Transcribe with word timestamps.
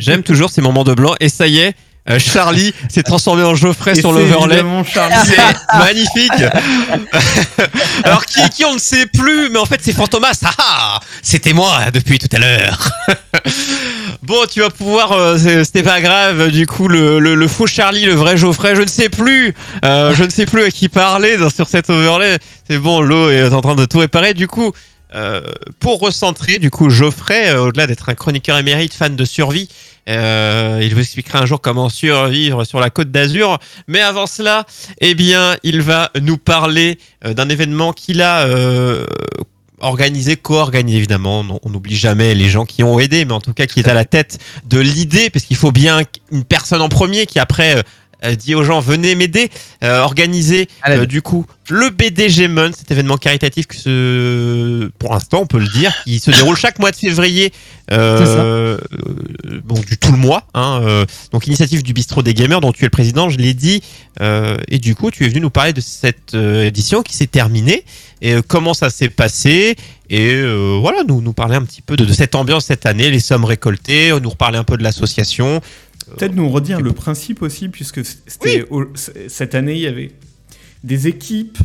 J'aime 0.00 0.22
toujours 0.22 0.50
ces 0.50 0.60
moments 0.60 0.84
de 0.84 0.94
blanc. 0.94 1.14
Et 1.20 1.28
ça 1.28 1.46
y 1.46 1.58
est, 1.58 1.74
euh, 2.10 2.18
Charlie 2.18 2.72
s'est 2.88 3.02
transformé 3.02 3.42
en 3.42 3.54
Geoffrey 3.54 3.92
Et 3.92 4.00
sur 4.00 4.12
l'overlay. 4.12 4.62
C'est 5.26 5.78
magnifique. 5.78 6.32
Alors 8.04 8.24
qui, 8.26 8.48
qui 8.50 8.64
on 8.64 8.74
ne 8.74 8.78
sait 8.78 9.06
plus, 9.06 9.50
mais 9.50 9.58
en 9.58 9.66
fait 9.66 9.80
c'est 9.82 9.92
Fantomas. 9.92 10.38
Ah, 10.44 10.50
ah, 10.58 11.00
c'était 11.22 11.52
moi 11.52 11.78
depuis 11.92 12.18
tout 12.18 12.28
à 12.34 12.38
l'heure. 12.38 12.90
bon, 14.22 14.36
tu 14.50 14.60
vas 14.60 14.70
pouvoir, 14.70 15.12
euh, 15.12 15.36
c'était 15.64 15.82
pas 15.82 16.00
grave. 16.00 16.48
Du 16.50 16.66
coup, 16.66 16.88
le, 16.88 17.18
le, 17.18 17.34
le 17.34 17.48
faux 17.48 17.66
Charlie, 17.66 18.04
le 18.06 18.14
vrai 18.14 18.36
Geoffrey, 18.36 18.74
je 18.76 18.82
ne 18.82 18.86
sais 18.88 19.08
plus. 19.08 19.54
Euh, 19.84 20.14
je 20.14 20.24
ne 20.24 20.30
sais 20.30 20.46
plus 20.46 20.62
à 20.64 20.70
qui 20.70 20.88
parler 20.88 21.36
dans- 21.36 21.50
sur 21.50 21.68
cet 21.68 21.90
overlay. 21.90 22.38
C'est 22.68 22.78
bon, 22.78 23.00
l'eau 23.00 23.30
est 23.30 23.52
en 23.52 23.60
train 23.60 23.74
de 23.74 23.84
tout 23.84 23.98
réparer. 23.98 24.34
Du 24.34 24.46
coup. 24.48 24.72
Euh, 25.14 25.40
pour 25.80 26.00
recentrer, 26.00 26.58
du 26.58 26.70
coup, 26.70 26.90
Geoffrey, 26.90 27.50
euh, 27.50 27.62
au-delà 27.62 27.86
d'être 27.86 28.08
un 28.08 28.14
chroniqueur 28.14 28.58
émérite, 28.58 28.94
fan 28.94 29.16
de 29.16 29.24
survie, 29.24 29.68
euh, 30.08 30.80
il 30.82 30.94
vous 30.94 31.00
expliquera 31.00 31.40
un 31.40 31.46
jour 31.46 31.60
comment 31.60 31.88
survivre 31.88 32.64
sur 32.64 32.80
la 32.80 32.90
côte 32.90 33.10
d'Azur. 33.10 33.58
Mais 33.86 34.00
avant 34.00 34.26
cela, 34.26 34.64
eh 35.00 35.14
bien, 35.14 35.56
il 35.62 35.82
va 35.82 36.10
nous 36.20 36.38
parler 36.38 36.98
euh, 37.24 37.34
d'un 37.34 37.48
événement 37.48 37.92
qu'il 37.92 38.22
a 38.22 38.46
euh, 38.46 39.06
organisé, 39.80 40.36
co-organisé 40.36 40.98
évidemment. 40.98 41.44
On 41.62 41.70
n'oublie 41.70 41.96
jamais 41.96 42.34
les 42.34 42.48
gens 42.48 42.64
qui 42.64 42.82
ont 42.82 42.98
aidé, 42.98 43.24
mais 43.24 43.34
en 43.34 43.40
tout 43.40 43.52
cas 43.52 43.66
qui 43.66 43.80
est 43.80 43.88
à 43.88 43.94
la 43.94 44.04
tête 44.04 44.38
de 44.64 44.80
l'idée, 44.80 45.30
parce 45.30 45.44
qu'il 45.44 45.56
faut 45.56 45.72
bien 45.72 46.02
une 46.32 46.44
personne 46.44 46.80
en 46.80 46.88
premier 46.88 47.26
qui 47.26 47.38
après 47.38 47.82
dit 48.36 48.54
aux 48.54 48.64
gens 48.64 48.80
venez 48.80 49.14
m'aider, 49.14 49.48
euh, 49.84 50.04
l'aide. 50.86 51.00
euh, 51.00 51.06
du 51.06 51.22
coup 51.22 51.46
le 51.70 51.90
BDG 51.90 52.48
Mun, 52.48 52.72
cet 52.72 52.90
événement 52.90 53.16
caritatif 53.18 53.66
que 53.66 53.76
ce, 53.76 54.90
pour 54.98 55.12
l'instant 55.12 55.40
on 55.42 55.46
peut 55.46 55.58
le 55.58 55.68
dire, 55.68 55.92
qui 56.04 56.18
se 56.18 56.30
déroule 56.30 56.56
chaque 56.56 56.78
mois 56.78 56.90
de 56.90 56.96
février, 56.96 57.52
euh, 57.92 58.18
euh, 58.38 58.78
bon 59.64 59.78
du 59.80 59.98
tout 59.98 60.10
le 60.12 60.18
mois, 60.18 60.44
hein, 60.54 60.80
euh, 60.82 61.04
donc 61.32 61.46
initiative 61.46 61.82
du 61.82 61.92
bistrot 61.92 62.22
des 62.22 62.34
gamers 62.34 62.60
dont 62.60 62.72
tu 62.72 62.84
es 62.84 62.86
le 62.86 62.90
président, 62.90 63.28
je 63.28 63.36
l'ai 63.38 63.54
dit, 63.54 63.82
euh, 64.20 64.56
et 64.68 64.78
du 64.78 64.94
coup 64.94 65.10
tu 65.10 65.24
es 65.24 65.28
venu 65.28 65.40
nous 65.42 65.50
parler 65.50 65.72
de 65.74 65.80
cette 65.82 66.34
euh, 66.34 66.64
édition 66.64 67.02
qui 67.02 67.14
s'est 67.14 67.26
terminée 67.26 67.84
et 68.22 68.32
euh, 68.34 68.42
comment 68.46 68.72
ça 68.74 68.88
s'est 68.90 69.10
passé 69.10 69.76
et 70.10 70.32
euh, 70.32 70.78
voilà 70.80 71.02
nous 71.06 71.20
nous 71.20 71.34
parler 71.34 71.56
un 71.56 71.62
petit 71.64 71.82
peu 71.82 71.96
de, 71.96 72.04
de 72.06 72.12
cette 72.14 72.34
ambiance 72.34 72.64
cette 72.64 72.86
année, 72.86 73.10
les 73.10 73.20
sommes 73.20 73.44
récoltées, 73.44 74.12
nous 74.22 74.30
reparler 74.30 74.56
un 74.58 74.64
peu 74.64 74.78
de 74.78 74.82
l'association. 74.82 75.60
Peut-être 76.16 76.34
nous 76.34 76.48
redire 76.48 76.80
le 76.80 76.92
principe 76.92 77.42
aussi, 77.42 77.68
puisque 77.68 78.00
au- 78.70 78.84
cette 79.28 79.54
année, 79.54 79.74
il 79.74 79.80
y 79.80 79.86
avait 79.86 80.12
des 80.84 81.08
équipes. 81.08 81.58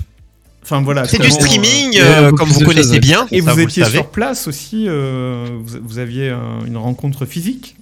Enfin 0.63 0.81
voilà. 0.81 1.05
C'est 1.05 1.17
du 1.19 1.29
streaming, 1.29 1.97
euh, 1.99 2.27
euh, 2.27 2.31
comme 2.31 2.49
vous 2.49 2.63
connaissez 2.65 2.99
bien. 2.99 3.27
Et 3.31 3.41
ça, 3.41 3.51
vous 3.53 3.59
étiez 3.61 3.83
sur 4.01 4.09
place 4.09 4.47
aussi. 4.47 4.85
euh, 4.87 5.47
vous, 5.63 5.77
vous 5.83 5.97
aviez 5.99 6.29
un- 6.29 6.65
une 6.65 6.77
rencontre 6.77 7.25
physique? 7.25 7.75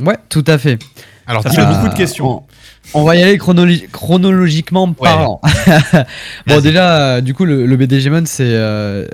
Ouais, 0.00 0.18
tout 0.28 0.44
à 0.46 0.58
fait. 0.58 0.78
Alors 1.26 1.42
Ça 1.42 1.50
fait 1.50 1.64
nous. 1.64 1.74
beaucoup 1.74 1.88
de 1.88 1.94
questions. 1.94 2.42
On, 2.92 3.00
on 3.00 3.04
va 3.04 3.16
y 3.16 3.22
aller 3.22 3.38
chronolo- 3.38 3.88
chronologiquement 3.90 4.92
parlant. 4.92 5.40
bon, 6.46 6.60
déjà, 6.60 6.98
euh, 7.16 7.20
du 7.22 7.32
coup, 7.32 7.46
le, 7.46 7.64
le 7.64 7.76
BDG 7.78 8.10
Mon, 8.10 8.24
c'est. 8.26 8.44
euh, 8.46 9.06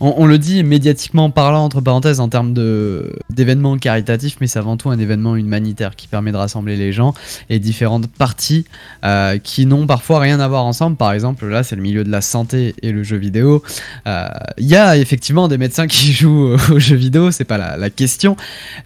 on, 0.00 0.14
on 0.18 0.26
le 0.26 0.38
dit 0.38 0.62
médiatiquement 0.62 1.30
parlant, 1.30 1.64
entre 1.64 1.80
parenthèses, 1.80 2.20
en 2.20 2.28
termes 2.28 2.52
de- 2.52 3.16
d'événements 3.30 3.78
caritatifs, 3.78 4.36
mais 4.40 4.46
c'est 4.46 4.58
avant 4.58 4.76
tout 4.76 4.90
un 4.90 4.98
événement 4.98 5.34
humanitaire 5.36 5.96
qui 5.96 6.08
permet 6.08 6.30
de 6.30 6.36
rassembler 6.36 6.76
les 6.76 6.92
gens 6.92 7.14
et 7.48 7.58
différentes 7.58 8.06
parties 8.08 8.66
euh, 9.04 9.38
qui 9.38 9.64
n'ont 9.64 9.86
parfois 9.86 10.18
rien 10.20 10.38
à 10.40 10.48
voir 10.48 10.64
ensemble. 10.66 10.96
Par 10.96 11.12
exemple, 11.12 11.46
là, 11.46 11.62
c'est 11.62 11.76
le 11.76 11.82
milieu 11.82 12.04
de 12.04 12.10
la 12.10 12.20
santé 12.20 12.74
et 12.82 12.92
le 12.92 13.02
jeu 13.02 13.16
vidéo. 13.16 13.62
Euh, 14.06 14.26
Il 14.58 14.66
y 14.66 14.76
a 14.76 14.96
effectivement 14.98 15.48
des 15.48 15.56
médecins 15.58 15.86
qui 15.88 16.12
jouent 16.12 16.48
euh, 16.52 16.58
aux 16.70 16.78
jeux 16.78 16.96
vidéo, 16.96 17.30
c'est 17.30 17.44
pas 17.44 17.56
la, 17.58 17.78
la 17.78 17.88
question. 17.88 18.36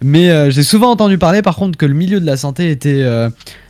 Mais 0.01 0.29
euh, 0.29 0.51
j'ai 0.51 0.63
souvent 0.63 0.89
entendu 0.91 1.17
parler, 1.17 1.41
par 1.41 1.57
contre, 1.57 1.77
que 1.77 1.85
le 1.85 1.93
milieu 1.95 2.21
de 2.21 2.25
la 2.25 2.37
santé 2.37 2.60
était 2.69 3.01
euh, 3.03 3.29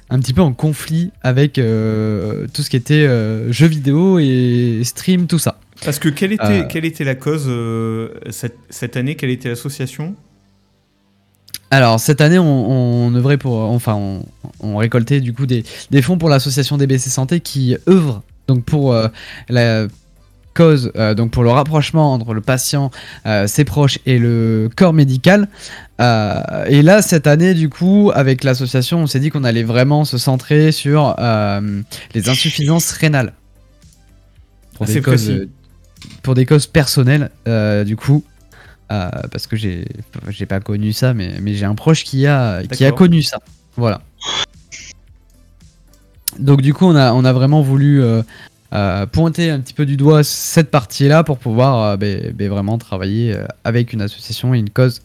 un 0.10 0.20
petit 0.20 0.34
peu 0.34 0.42
en 0.42 0.54
conflit 0.54 1.12
avec 1.22 1.58
euh, 1.58 2.48
tout 2.54 2.62
ce 2.64 2.70
qui 2.70 2.76
était 2.76 3.06
euh, 3.08 3.52
jeux 3.52 3.68
vidéo 3.68 4.20
et 4.20 4.82
stream, 4.84 5.28
tout 5.28 5.40
ça. 5.40 5.58
Parce 5.86 6.00
que 6.00 6.10
quelle 6.10 6.34
était, 6.34 6.44
Euh. 6.62 6.64
quelle 6.70 6.86
était 6.86 7.04
la 7.04 7.16
cause 7.16 7.50
cette, 8.30 8.58
cette 8.70 8.98
année? 8.98 9.16
Quelle 9.16 9.30
était 9.32 9.50
l'association? 9.50 10.16
Alors 11.72 12.00
cette 12.00 12.20
année, 12.22 12.38
on, 12.38 13.06
on 13.08 13.16
œuvrait 13.16 13.38
pour, 13.38 13.54
enfin, 13.54 13.96
on, 13.96 14.26
on 14.60 14.76
récoltait 14.78 15.22
du 15.22 15.34
coup 15.34 15.46
des, 15.46 15.64
des 15.90 16.02
fonds 16.02 16.18
pour 16.18 16.28
l'association 16.30 16.78
DBC 16.78 17.10
Santé 17.10 17.40
qui 17.40 17.78
œuvre 17.88 18.22
donc 18.48 18.66
pour 18.66 18.94
la 19.50 19.88
cause, 20.54 20.92
euh, 20.96 21.14
donc 21.14 21.32
pour 21.32 21.44
le 21.44 21.50
rapprochement 21.50 22.14
entre 22.14 22.34
le 22.34 22.42
patient, 22.42 22.92
euh, 23.26 23.48
ses 23.48 23.64
proches 23.64 24.00
et 24.06 24.20
le 24.20 24.70
corps 24.76 24.94
médical. 24.94 25.48
Euh, 26.00 26.66
et 26.68 26.82
là, 26.82 27.02
cette 27.02 27.28
année, 27.28 27.54
du 27.54 27.70
coup, 27.70 28.12
avec 28.14 28.44
l'association, 28.44 29.00
on 29.00 29.08
s'est 29.08 29.20
dit 29.20 29.30
qu'on 29.30 29.44
allait 29.44 29.64
vraiment 29.64 30.06
se 30.06 30.18
centrer 30.18 30.72
sur 30.72 31.16
les 32.14 32.30
insuffisances 32.30 32.92
rénales. 32.92 33.34
Pour 34.74 34.86
des 34.86 35.02
causes, 35.02 35.48
pour 36.24 36.34
des 36.34 36.46
causes 36.46 36.68
personnelles, 36.68 37.30
du 37.86 37.96
coup. 37.96 38.24
parce 38.88 39.48
que 39.48 39.56
j'ai 39.56 40.46
pas 40.48 40.60
connu 40.60 40.94
ça, 40.94 41.14
mais, 41.14 41.36
mais 41.42 41.54
j'ai 41.54 41.66
un 41.66 41.76
proche 41.76 42.04
qui 42.04 42.26
a, 42.26 42.64
qui 42.64 42.86
a 42.86 42.92
connu 42.92 43.22
ça. 43.22 43.40
Voilà. 43.78 44.02
Donc 46.40 46.62
du 46.62 46.74
coup, 46.74 46.86
on 46.86 46.96
a, 46.96 47.14
on 47.14 47.26
a 47.26 47.34
vraiment 47.34 47.62
voulu 47.62 48.02
euh, 48.02 48.22
euh, 48.74 49.06
pointer 49.06 49.50
un 49.50 49.60
petit 49.60 49.74
peu 49.74 49.86
du 49.86 49.98
doigt 49.98 50.24
cette 50.24 50.72
partie-là 50.72 51.24
pour 51.24 51.38
pouvoir 51.38 51.84
euh, 51.84 51.98
ben- 51.98 52.34
ben 52.34 52.50
vraiment 52.50 52.78
travailler 52.78 53.34
euh, 53.34 53.46
avec 53.64 53.94
une 53.94 54.02
association 54.02 54.54
et 54.54 54.60
une 54.60 54.70
cause 54.70 55.02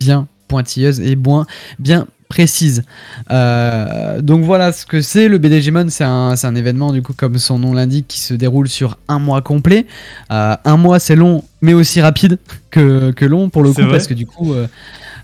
bien 0.00 0.26
pointilleuse 0.48 1.00
et 1.00 1.16
bien, 1.16 1.46
bien 1.78 2.06
précise. 2.28 2.82
Donc 3.30 4.42
voilà 4.44 4.72
ce 4.72 4.84
que 4.84 5.00
c'est. 5.00 5.28
Le 5.28 5.38
BDG 5.38 5.70
Mon, 5.70 5.88
c'est 5.88 6.04
un, 6.04 6.34
un 6.40 6.54
événement, 6.56 6.92
du 6.92 7.00
coup, 7.02 7.12
comme 7.12 7.38
son 7.38 7.58
nom 7.58 7.72
l'indique, 7.72 8.08
qui 8.08 8.20
se 8.20 8.34
déroule 8.34 8.68
sur 8.68 8.98
un 9.08 9.18
mois 9.20 9.42
complet. 9.42 9.86
Un 10.28 10.76
mois, 10.76 10.98
c'est 10.98 11.16
long, 11.16 11.44
mais 11.62 11.74
aussi 11.74 12.00
rapide 12.00 12.38
que, 12.70 13.12
que 13.12 13.24
long 13.24 13.48
pour 13.48 13.62
le 13.62 13.72
coup, 13.72 13.82
parce 13.90 14.06
que 14.08 14.14
du 14.14 14.26
coup, 14.26 14.54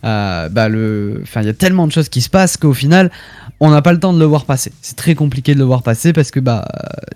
bah, 0.02 0.68
le, 0.68 1.20
enfin, 1.22 1.42
il 1.42 1.46
y 1.46 1.50
a 1.50 1.54
tellement 1.54 1.86
de 1.86 1.92
choses 1.92 2.08
qui 2.08 2.20
se 2.20 2.30
passent 2.30 2.56
qu'au 2.56 2.74
final, 2.74 3.10
on 3.64 3.70
n'a 3.70 3.80
pas 3.80 3.92
le 3.92 4.00
temps 4.00 4.12
de 4.12 4.18
le 4.18 4.24
voir 4.24 4.44
passer. 4.44 4.72
C'est 4.82 4.96
très 4.96 5.14
compliqué 5.14 5.54
de 5.54 5.58
le 5.60 5.64
voir 5.64 5.82
passer 5.84 6.12
parce 6.12 6.30
que 6.32 6.40
bah 6.40 6.66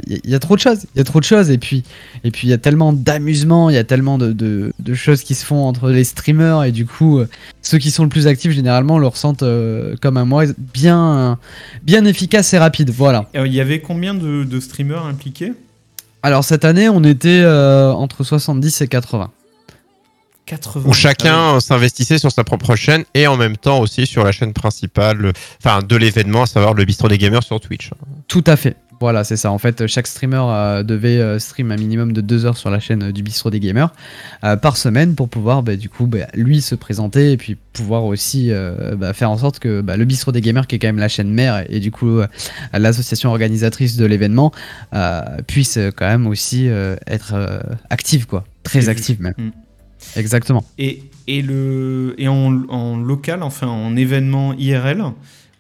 il 0.07 0.13
y, 0.13 0.17
a- 0.17 0.21
il 0.25 0.31
y 0.31 0.35
a 0.35 0.39
trop 0.39 0.55
de 0.55 0.61
choses, 0.61 0.87
il 0.95 0.99
y 0.99 1.01
a 1.01 1.05
trop 1.05 1.19
de 1.19 1.25
choses 1.25 1.51
et 1.51 1.59
puis 1.59 1.83
et 2.23 2.31
puis 2.31 2.47
il 2.47 2.51
y 2.51 2.53
a 2.53 2.59
tellement 2.59 2.93
d'amusement, 2.93 3.69
il 3.69 3.75
y 3.75 3.79
a 3.79 3.85
tellement 3.85 4.17
de, 4.17 4.33
de, 4.33 4.73
de 4.79 4.95
choses 4.95 5.23
qui 5.23 5.35
se 5.35 5.45
font 5.45 5.65
entre 5.67 5.91
les 5.91 6.05
streamers 6.05 6.63
et 6.65 6.71
du 6.73 6.87
coup 6.87 7.19
euh, 7.19 7.29
ceux 7.63 7.79
qui 7.79 7.91
sont 7.91 8.05
le 8.05 8.09
plus 8.09 8.27
actifs 8.29 8.53
généralement 8.53 8.99
le 8.99 9.07
ressentent 9.09 9.43
euh, 9.43 9.97
comme 10.01 10.17
un 10.17 10.25
mois 10.25 10.45
bien 10.73 11.39
bien 11.83 12.05
efficace 12.05 12.55
et 12.55 12.59
rapide. 12.59 12.91
Voilà. 12.91 13.29
Euh, 13.35 13.47
Il 13.47 13.53
y 13.55 13.61
avait 13.61 13.81
combien 13.81 14.15
de, 14.15 14.45
de 14.45 14.61
streamers 14.61 15.05
impliqués? 15.05 15.53
Alors 16.23 16.45
cette 16.45 16.65
année 16.65 16.89
on 16.89 17.03
était 17.03 17.41
euh, 17.43 17.91
entre 17.93 18.23
70 18.25 18.81
et 18.83 18.89
80. 18.89 19.31
80. 20.47 20.89
Où 20.89 20.93
chacun 20.93 21.61
s'investissait 21.61 22.19
sur 22.19 22.33
sa 22.33 22.45
propre 22.45 22.77
chaîne 22.77 23.05
et 23.15 23.27
en 23.27 23.37
même 23.37 23.57
temps 23.57 23.81
aussi 23.81 24.07
sur 24.07 24.25
la 24.25 24.33
chaîne 24.33 24.53
principale, 24.53 25.33
enfin 25.63 25.83
de 25.83 25.97
l'événement, 25.97 26.43
à 26.43 26.47
savoir 26.47 26.75
le 26.75 26.85
bistrot 26.85 27.09
des 27.09 27.19
gamers 27.19 27.43
sur 27.43 27.61
Twitch. 27.61 27.91
Tout 28.29 28.45
à 28.47 28.57
fait. 28.57 28.77
Voilà, 29.01 29.25
c'est 29.25 29.37
ça. 29.37 29.51
En 29.51 29.59
fait, 29.59 29.87
chaque 29.87 30.07
streamer 30.07 30.41
euh, 30.41 30.83
devait 30.83 31.19
euh, 31.19 31.39
stream 31.39 31.71
un 31.71 31.77
minimum 31.77 32.13
de 32.13 32.21
deux 32.21 32.47
heures 32.47 32.57
sur 32.57 32.71
la 32.71 32.81
chaîne 32.81 33.05
euh, 33.05 33.13
du 33.13 33.23
bistrot 33.23 33.51
des 33.51 33.61
gamers 33.61 33.93
euh, 34.43 34.57
par 34.57 34.77
semaine 34.77 35.15
pour 35.15 35.29
pouvoir, 35.29 35.63
bah, 35.63 35.77
du 35.77 35.89
coup, 35.89 36.07
bah, 36.07 36.27
lui 36.35 36.63
se 36.63 36.75
présenter 36.75 37.33
et 37.33 37.37
puis 37.37 37.57
pouvoir 37.75 38.05
aussi 38.05 38.51
euh, 38.51 38.97
bah, 38.97 39.13
faire 39.13 39.31
en 39.31 39.37
sorte 39.37 39.59
que 39.59 39.83
bah, 39.83 39.97
le 39.97 40.05
bistrot 40.07 40.33
des 40.33 40.41
gamers, 40.41 40.67
qui 40.67 40.77
est 40.77 40.79
quand 40.79 40.89
même 40.89 40.99
la 40.99 41.09
chaîne 41.09 41.31
mère 41.31 41.65
et, 41.69 41.81
du 41.81 41.91
coup 41.91 42.21
euh, 42.21 42.27
l'association 42.73 43.31
organisatrice 43.31 43.97
de 43.97 44.07
l'événement, 44.07 44.53
euh, 44.95 45.21
puisse 45.47 45.79
quand 45.97 46.07
même 46.07 46.27
aussi 46.27 46.69
euh, 46.69 46.97
être 47.07 47.35
euh, 47.35 47.61
active, 47.91 48.27
quoi. 48.27 48.45
Très 48.63 48.89
active 48.89 49.21
même. 49.21 49.35
Mm. 49.37 49.51
Exactement. 50.15 50.65
Et, 50.79 51.03
et, 51.27 51.43
le, 51.43 52.15
et 52.19 52.29
en, 52.29 52.63
en 52.69 52.97
local, 52.97 53.43
enfin 53.43 53.67
en 53.67 53.97
événement 53.97 54.55
IRL, 54.55 55.03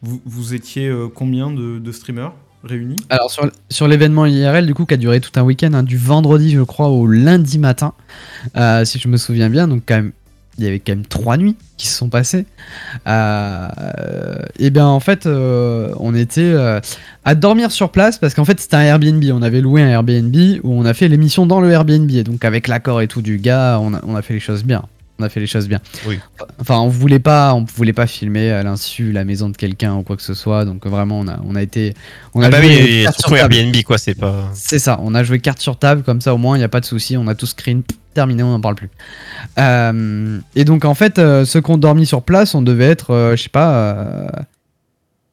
vous, 0.02 0.20
vous 0.24 0.54
étiez 0.54 0.86
euh, 0.86 1.08
combien 1.12 1.50
de, 1.50 1.78
de 1.78 1.92
streamers 1.92 2.32
réunis? 2.64 2.96
Alors 3.08 3.30
sur, 3.30 3.50
sur 3.70 3.88
l'événement 3.88 4.26
IRL 4.26 4.66
du 4.66 4.74
coup 4.74 4.86
qui 4.86 4.94
a 4.94 4.96
duré 4.96 5.20
tout 5.20 5.30
un 5.38 5.42
week-end, 5.42 5.72
hein, 5.72 5.82
du 5.82 5.96
vendredi 5.96 6.50
je 6.50 6.62
crois 6.62 6.88
au 6.88 7.06
lundi 7.06 7.58
matin, 7.58 7.92
euh, 8.56 8.84
si 8.84 8.98
je 8.98 9.08
me 9.08 9.16
souviens 9.16 9.50
bien, 9.50 9.68
donc 9.68 9.82
quand 9.86 9.96
même 9.96 10.12
il 10.58 10.64
y 10.64 10.68
avait 10.68 10.78
quand 10.78 10.92
même 10.92 11.06
trois 11.06 11.36
nuits 11.36 11.56
qui 11.76 11.86
se 11.86 11.96
sont 11.96 12.08
passées. 12.08 12.46
Euh, 13.06 13.68
et 14.58 14.70
bien 14.70 14.86
en 14.86 15.00
fait 15.00 15.26
euh, 15.26 15.92
on 15.98 16.14
était 16.14 16.40
euh, 16.40 16.80
à 17.24 17.34
dormir 17.34 17.70
sur 17.70 17.90
place 17.90 18.18
parce 18.18 18.34
qu'en 18.34 18.44
fait 18.44 18.58
c'était 18.60 18.76
un 18.76 18.82
Airbnb, 18.82 19.22
on 19.32 19.42
avait 19.42 19.60
loué 19.60 19.82
un 19.82 19.88
Airbnb 19.88 20.36
où 20.62 20.72
on 20.72 20.84
a 20.84 20.94
fait 20.94 21.08
l'émission 21.08 21.46
dans 21.46 21.60
le 21.60 21.70
Airbnb 21.70 22.10
et 22.10 22.24
donc 22.24 22.44
avec 22.44 22.68
l'accord 22.68 23.00
et 23.02 23.08
tout 23.08 23.22
du 23.22 23.38
gars 23.38 23.80
on 23.80 24.14
a 24.14 24.22
fait 24.22 24.34
les 24.34 24.40
choses 24.40 24.64
bien. 24.64 24.84
On 25.18 25.24
a 25.24 25.28
fait 25.28 25.40
les 25.40 25.46
choses 25.46 25.66
bien. 25.66 25.80
Oui. 26.06 26.18
Enfin, 26.60 26.78
on 26.78 26.88
voulait 26.88 27.18
pas, 27.18 27.54
on 27.54 27.64
voulait 27.64 27.94
pas 27.94 28.06
filmer 28.06 28.50
à 28.50 28.62
l'insu 28.62 29.12
la 29.12 29.24
maison 29.24 29.48
de 29.48 29.56
quelqu'un 29.56 29.94
ou 29.94 30.02
quoi 30.02 30.16
que 30.16 30.22
ce 30.22 30.34
soit. 30.34 30.64
Donc 30.64 30.86
vraiment, 30.86 31.20
on 31.20 31.28
a, 31.28 31.40
on 31.46 31.56
a 31.56 31.62
été, 31.62 31.94
on 32.34 32.42
a 32.42 32.46
Ah 32.46 32.50
bah 32.50 32.60
joué 32.60 32.82
oui, 32.82 33.02
carte 33.04 33.20
sur 33.20 33.30
table. 33.30 33.54
Airbnb, 33.54 33.82
quoi, 33.82 33.96
c'est 33.98 34.14
pas. 34.14 34.50
C'est 34.54 34.78
ça, 34.78 34.98
on 35.02 35.14
a 35.14 35.24
joué 35.24 35.38
carte 35.38 35.60
sur 35.60 35.78
table, 35.78 36.02
comme 36.02 36.20
ça 36.20 36.34
au 36.34 36.38
moins 36.38 36.56
il 36.56 36.60
n'y 36.60 36.64
a 36.64 36.68
pas 36.68 36.80
de 36.80 36.84
souci, 36.84 37.16
on 37.16 37.26
a 37.28 37.34
tout 37.34 37.46
screen, 37.46 37.82
terminé, 38.12 38.42
on 38.42 38.50
n'en 38.50 38.60
parle 38.60 38.74
plus. 38.74 38.90
Euh, 39.58 40.38
et 40.54 40.64
donc 40.64 40.84
en 40.84 40.94
fait, 40.94 41.18
euh, 41.18 41.44
ceux 41.44 41.60
qui 41.60 41.70
ont 41.70 41.78
dormi 41.78 42.04
sur 42.04 42.22
place, 42.22 42.54
on 42.54 42.62
devait 42.62 42.86
être, 42.86 43.12
euh, 43.12 43.36
je 43.36 43.44
sais 43.44 43.48
pas, 43.48 44.46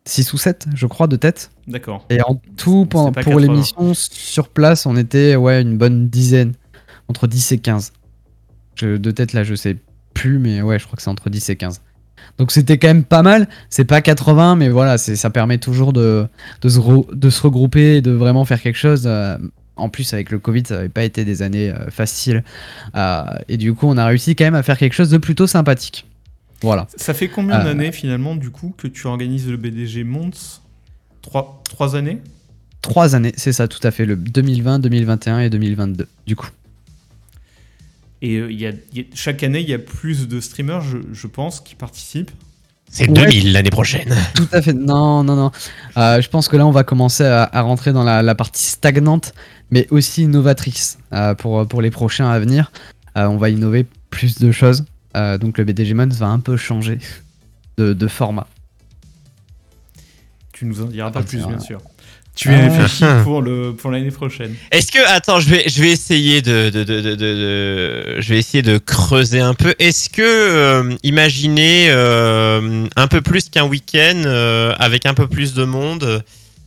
6 0.05 0.33
ou 0.33 0.37
7, 0.37 0.67
je 0.75 0.85
crois, 0.85 1.07
de 1.07 1.15
tête. 1.15 1.51
D'accord. 1.67 2.05
Et 2.09 2.21
en 2.21 2.39
tout, 2.57 2.85
pour, 2.85 3.11
pour 3.11 3.15
80. 3.23 3.39
l'émission, 3.39 3.93
sur 3.93 4.49
place, 4.49 4.85
on 4.85 4.95
était 4.97 5.35
ouais, 5.35 5.61
une 5.61 5.77
bonne 5.77 6.09
dizaine, 6.09 6.53
entre 7.07 7.27
10 7.27 7.53
et 7.53 7.57
15. 7.57 7.93
Je, 8.75 8.97
de 8.97 9.11
tête 9.11 9.33
là, 9.33 9.43
je 9.43 9.55
sais 9.55 9.77
plus, 10.13 10.39
mais 10.39 10.61
ouais, 10.61 10.79
je 10.79 10.85
crois 10.85 10.95
que 10.97 11.01
c'est 11.01 11.09
entre 11.09 11.29
10 11.29 11.49
et 11.49 11.55
15. 11.55 11.81
Donc 12.37 12.51
c'était 12.51 12.77
quand 12.77 12.87
même 12.87 13.03
pas 13.03 13.21
mal. 13.21 13.47
C'est 13.69 13.85
pas 13.85 14.01
80, 14.01 14.55
mais 14.55 14.69
voilà, 14.69 14.97
ça 14.97 15.29
permet 15.29 15.57
toujours 15.57 15.93
de, 15.93 16.25
de, 16.61 16.69
se 16.69 16.79
re- 16.79 17.13
de 17.13 17.29
se 17.29 17.41
regrouper 17.41 17.97
et 17.97 18.01
de 18.01 18.11
vraiment 18.11 18.45
faire 18.45 18.61
quelque 18.61 18.77
chose. 18.77 19.03
euh, 19.05 19.37
en 19.75 19.89
plus, 19.89 20.13
avec 20.13 20.29
le 20.29 20.37
Covid, 20.39 20.63
ça 20.67 20.75
n'avait 20.75 20.89
pas 20.89 21.03
été 21.03 21.25
des 21.25 21.41
années 21.41 21.71
euh, 21.71 21.89
faciles. 21.89 22.43
Euh, 22.95 23.23
et 23.49 23.57
du 23.57 23.73
coup, 23.73 23.87
on 23.87 23.97
a 23.97 24.05
réussi 24.05 24.35
quand 24.35 24.43
même 24.45 24.55
à 24.55 24.61
faire 24.63 24.77
quelque 24.77 24.93
chose 24.93 25.09
de 25.09 25.17
plutôt 25.17 25.47
sympathique. 25.47 26.05
Voilà. 26.61 26.87
Ça 26.95 27.13
fait 27.13 27.27
combien 27.27 27.61
d'années 27.63 27.91
finalement 27.91 28.35
du 28.35 28.49
coup 28.49 28.73
que 28.77 28.87
tu 28.87 29.05
organises 29.07 29.49
le 29.49 29.57
BDG 29.57 30.03
Mons 30.05 30.61
trois, 31.21 31.61
trois 31.69 31.95
années? 31.95 32.19
Trois 32.81 33.15
années, 33.15 33.33
c'est 33.35 33.51
ça, 33.51 33.67
tout 33.67 33.79
à 33.83 33.91
fait. 33.91 34.05
Le 34.05 34.15
2020, 34.15 34.79
2021 34.79 35.39
et 35.39 35.49
2022, 35.49 36.07
du 36.27 36.35
coup. 36.35 36.49
Et 38.23 38.37
euh, 38.37 38.51
il 38.51 38.59
y 38.59 38.65
a, 38.65 38.71
il 38.93 38.97
y 38.97 39.01
a- 39.01 39.05
chaque 39.13 39.43
année, 39.43 39.59
il 39.59 39.69
y 39.69 39.73
a 39.73 39.79
plus 39.79 40.27
de 40.27 40.39
streamers, 40.39 40.81
je, 40.81 40.97
je 41.11 41.27
pense, 41.27 41.59
qui 41.59 41.75
participent. 41.75 42.31
C'est 42.89 43.07
Ouais. 43.09 43.13
2000 43.25 43.51
l'année 43.53 43.69
prochaine. 43.69 44.15
Tout 44.35 44.47
à 44.51 44.61
fait. 44.61 44.73
Non, 44.73 45.23
non, 45.23 45.35
non. 45.35 45.51
Euh, 45.97 46.21
je 46.21 46.29
pense 46.29 46.47
que 46.47 46.55
là, 46.55 46.65
on 46.65 46.71
va 46.71 46.83
commencer 46.83 47.23
à, 47.25 47.43
à 47.51 47.61
rentrer 47.61 47.91
dans 47.91 48.03
la, 48.03 48.21
la 48.21 48.33
partie 48.35 48.63
stagnante, 48.63 49.33
mais 49.71 49.87
aussi 49.91 50.23
innovatrice 50.23 50.99
euh, 51.11 51.33
pour, 51.35 51.67
pour 51.67 51.81
les 51.81 51.91
prochains 51.91 52.29
à 52.29 52.39
venir. 52.39 52.71
Euh, 53.17 53.25
on 53.27 53.37
va 53.37 53.49
innover 53.49 53.85
plus 54.09 54.39
de 54.39 54.51
choses. 54.51 54.85
Euh, 55.17 55.37
donc 55.37 55.57
le 55.57 55.63
BDG 55.65 55.93
Mons 55.93 56.07
va 56.15 56.27
un 56.27 56.39
peu 56.39 56.55
changer 56.55 56.99
de, 57.77 57.93
de 57.93 58.07
format. 58.07 58.47
Tu 60.53 60.65
nous 60.65 60.81
en 60.81 60.85
diras 60.85 61.11
pas 61.11 61.23
plus, 61.23 61.45
bien 61.45 61.59
sûr. 61.59 61.81
Tu 62.35 62.49
es 62.49 62.55
Ah. 62.55 62.67
réfléchi 62.67 63.03
pour 63.23 63.41
le 63.41 63.73
pour 63.75 63.91
l'année 63.91 64.09
prochaine. 64.11 64.55
Est-ce 64.71 64.91
que 64.91 64.99
attends, 65.07 65.39
je 65.39 65.49
vais 65.49 65.63
je 65.67 65.81
vais 65.81 65.91
essayer 65.91 66.41
de 66.41 66.69
de, 66.69 66.83
de, 66.83 67.01
de, 67.01 67.15
de- 67.15 67.15
de- 67.15 68.15
je 68.21 68.29
vais 68.29 68.39
essayer 68.39 68.61
de 68.63 68.77
creuser 68.79 69.39
un 69.39 69.53
peu. 69.53 69.75
Est-ce 69.79 70.09
que 70.09 70.21
euh, 70.23 70.95
imaginer 71.03 71.87
euh, 71.89 72.85
un 72.95 73.07
peu 73.07 73.21
plus 73.21 73.49
qu'un 73.49 73.65
week-end 73.65 74.23
euh, 74.25 74.73
avec 74.79 75.05
un 75.05 75.13
peu 75.13 75.27
plus 75.27 75.53
de 75.53 75.63
monde, 75.63 76.23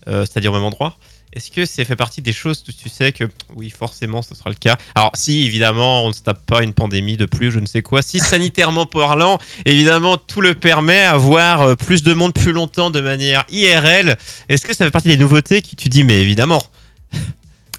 euh, 0.09 0.25
c'est-à-dire 0.25 0.53
au 0.53 0.55
même 0.55 0.65
endroit, 0.65 0.97
est-ce 1.37 1.51
que 1.51 1.67
c'est 1.67 1.85
fait 1.85 1.97
partie 1.97 2.23
des 2.23 2.33
choses 2.33 2.65
où 2.67 2.73
tu 2.73 2.89
sais 2.89 3.13
que 3.13 3.25
oui 3.55 3.69
forcément 3.69 4.23
ce 4.23 4.35
sera 4.35 4.49
le 4.49 4.57
cas? 4.57 4.79
Alors 4.95 5.11
si 5.15 5.45
évidemment 5.45 6.05
on 6.05 6.09
ne 6.09 6.15
se 6.15 6.23
tape 6.23 6.45
pas 6.47 6.63
une 6.63 6.73
pandémie 6.73 7.19
de 7.19 7.27
plus, 7.27 7.53
je 7.53 7.61
ne 7.61 7.67
sais 7.67 7.83
quoi. 7.83 8.01
Si 8.01 8.21
sanitairement 8.21 8.87
parlant, 8.87 9.39
évidemment 9.67 10.17
tout 10.17 10.41
le 10.41 10.55
permet, 10.55 11.03
avoir 11.03 11.61
euh, 11.61 11.75
plus 11.75 12.03
de 12.03 12.15
monde 12.15 12.33
plus 12.33 12.53
longtemps 12.53 12.91
de 12.91 13.03
manière 13.03 13.45
IRL. 13.51 14.17
Est-ce 14.49 14.65
que 14.65 14.75
ça 14.75 14.87
fait 14.87 14.91
partie 14.91 15.09
des 15.09 15.19
nouveautés 15.19 15.61
qui 15.61 15.77
tu 15.77 15.91
dis 15.91 16.05
mais 16.05 16.23
évidemment? 16.23 16.63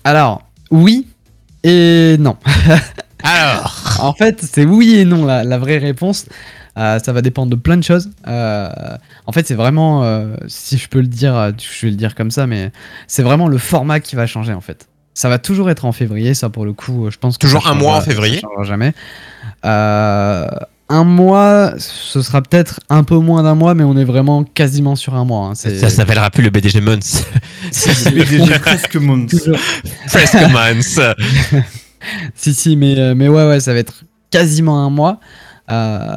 Alors, 0.04 0.44
oui 0.70 1.08
et 1.64 2.16
non. 2.20 2.38
Alors. 3.24 3.98
En 4.00 4.14
fait, 4.14 4.40
c'est 4.44 4.66
oui 4.66 5.00
et 5.00 5.06
non 5.06 5.26
la, 5.26 5.44
la 5.44 5.58
vraie 5.58 5.80
réponse. 5.80 6.28
Euh, 6.78 7.00
ça 7.00 7.12
va 7.12 7.22
dépendre 7.22 7.50
de 7.50 7.56
plein 7.56 7.76
de 7.78 7.84
choses. 7.84 8.10
Euh, 8.28 8.70
en 9.26 9.32
fait, 9.32 9.48
c'est 9.48 9.56
vraiment, 9.56 10.04
euh, 10.04 10.36
si 10.48 10.78
je 10.78 10.88
peux 10.88 11.00
le 11.02 11.08
dire, 11.08 11.36
euh, 11.36 11.52
je 11.58 11.86
vais 11.88 11.92
le 11.92 11.98
dire 11.98 12.14
comme 12.14 12.30
ça, 12.32 12.46
mais 12.48 12.72
c'est 13.08 13.24
vraiment 13.24 13.48
le 13.48 13.58
format 13.58 14.00
qui 14.00 14.16
va 14.16 14.28
changer 14.28 14.54
en 14.54 14.62
fait. 14.62 14.88
Ça 15.16 15.30
va 15.30 15.40
toujours 15.40 15.70
être 15.72 15.86
en 15.86 15.92
février, 15.92 16.36
ça 16.36 16.50
pour 16.50 16.66
le 16.66 16.74
coup, 16.74 17.10
je 17.10 17.18
pense 17.18 17.38
que 17.40 17.48
Toujours 17.48 17.64
ça 17.64 17.72
un 17.72 17.74
mois 17.74 17.96
en 17.96 18.02
février 18.02 18.36
ça 18.36 18.42
changera 18.42 18.64
jamais. 18.64 18.94
Euh, 19.66 20.48
un 20.90 21.04
mois, 21.04 21.74
ce 21.80 22.22
sera 22.22 22.42
peut-être 22.42 22.80
un 22.90 23.04
peu 23.04 23.18
moins 23.18 23.44
d'un 23.44 23.56
mois, 23.56 23.74
mais 23.74 23.84
on 23.84 23.98
est 23.98 24.06
vraiment 24.06 24.44
quasiment 24.44 24.96
sur 24.96 25.16
un 25.16 25.26
mois. 25.26 25.48
hein. 25.48 25.56
C'est- 25.56 25.80
Ça 25.80 25.90
s'appellera 25.90 26.30
plus 26.30 26.44
le 26.44 26.50
BDG 26.52 26.80
Months. 26.82 27.26
Le 28.06 28.24
BDG 28.24 28.60
presque 28.60 28.92
toujours- 28.92 29.58
Presque 30.08 30.36
Months. 30.52 31.00
Si, 32.36 32.54
si, 32.54 32.78
mais, 32.78 33.16
mais 33.16 33.28
ouais, 33.28 33.48
ouais, 33.48 33.60
ça 33.60 33.74
va 33.74 33.80
être 33.80 34.04
quasiment 34.30 34.86
un 34.86 34.90
mois. 34.90 35.20
Euh, 35.70 36.16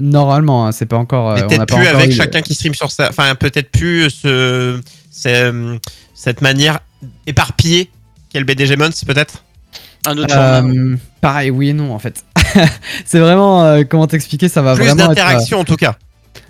normalement, 0.00 0.66
hein, 0.66 0.72
c'est 0.72 0.86
pas 0.86 0.96
encore. 0.96 1.30
euh, 1.32 1.46
peut-être 1.46 1.66
plus 1.66 1.76
encore 1.76 1.94
avec 1.96 2.06
eu 2.06 2.10
le- 2.10 2.16
chacun 2.16 2.40
qui 2.42 2.54
stream 2.54 2.74
sur 2.74 2.90
ça. 2.90 3.08
Enfin, 3.10 3.34
peut-être 3.34 3.70
plus 3.70 4.08
ce, 4.10 4.80
ce- 5.10 5.78
cette 6.14 6.40
manière 6.40 6.78
éparpillée 7.26 7.90
qu'est 8.30 8.38
le 8.38 8.44
BDG 8.46 8.76
Months, 8.76 9.04
peut-être? 9.06 9.44
Un 10.06 10.16
autre. 10.18 10.34
Euh, 10.36 10.96
pareil, 11.20 11.50
oui 11.50 11.70
et 11.70 11.72
non 11.72 11.92
en 11.94 11.98
fait. 11.98 12.24
c'est 13.04 13.18
vraiment 13.18 13.64
euh, 13.64 13.82
comment 13.88 14.06
t'expliquer, 14.06 14.48
ça 14.48 14.62
va 14.62 14.74
Plus 14.74 14.84
vraiment 14.84 15.04
euh, 15.04 15.08
d'interaction 15.08 15.58
en 15.60 15.64
tout 15.64 15.76
cas 15.76 15.96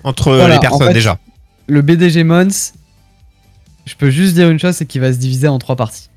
entre 0.04 0.34
Voilà, 0.34 0.50
les 0.50 0.56
en 0.58 0.60
personnes 0.60 0.86
fait, 0.88 0.92
déjà. 0.94 1.18
le 1.66 1.82
BDG 1.82 2.22
Mons. 2.22 2.72
Je 3.86 3.94
peux 3.94 4.10
juste 4.10 4.34
dire 4.34 4.50
une 4.50 4.58
chose, 4.58 4.74
c'est 4.76 4.84
qu'il 4.86 5.00
va 5.00 5.12
se 5.12 5.18
diviser 5.18 5.48
en 5.48 5.58
trois 5.58 5.74
parties. 5.76 6.10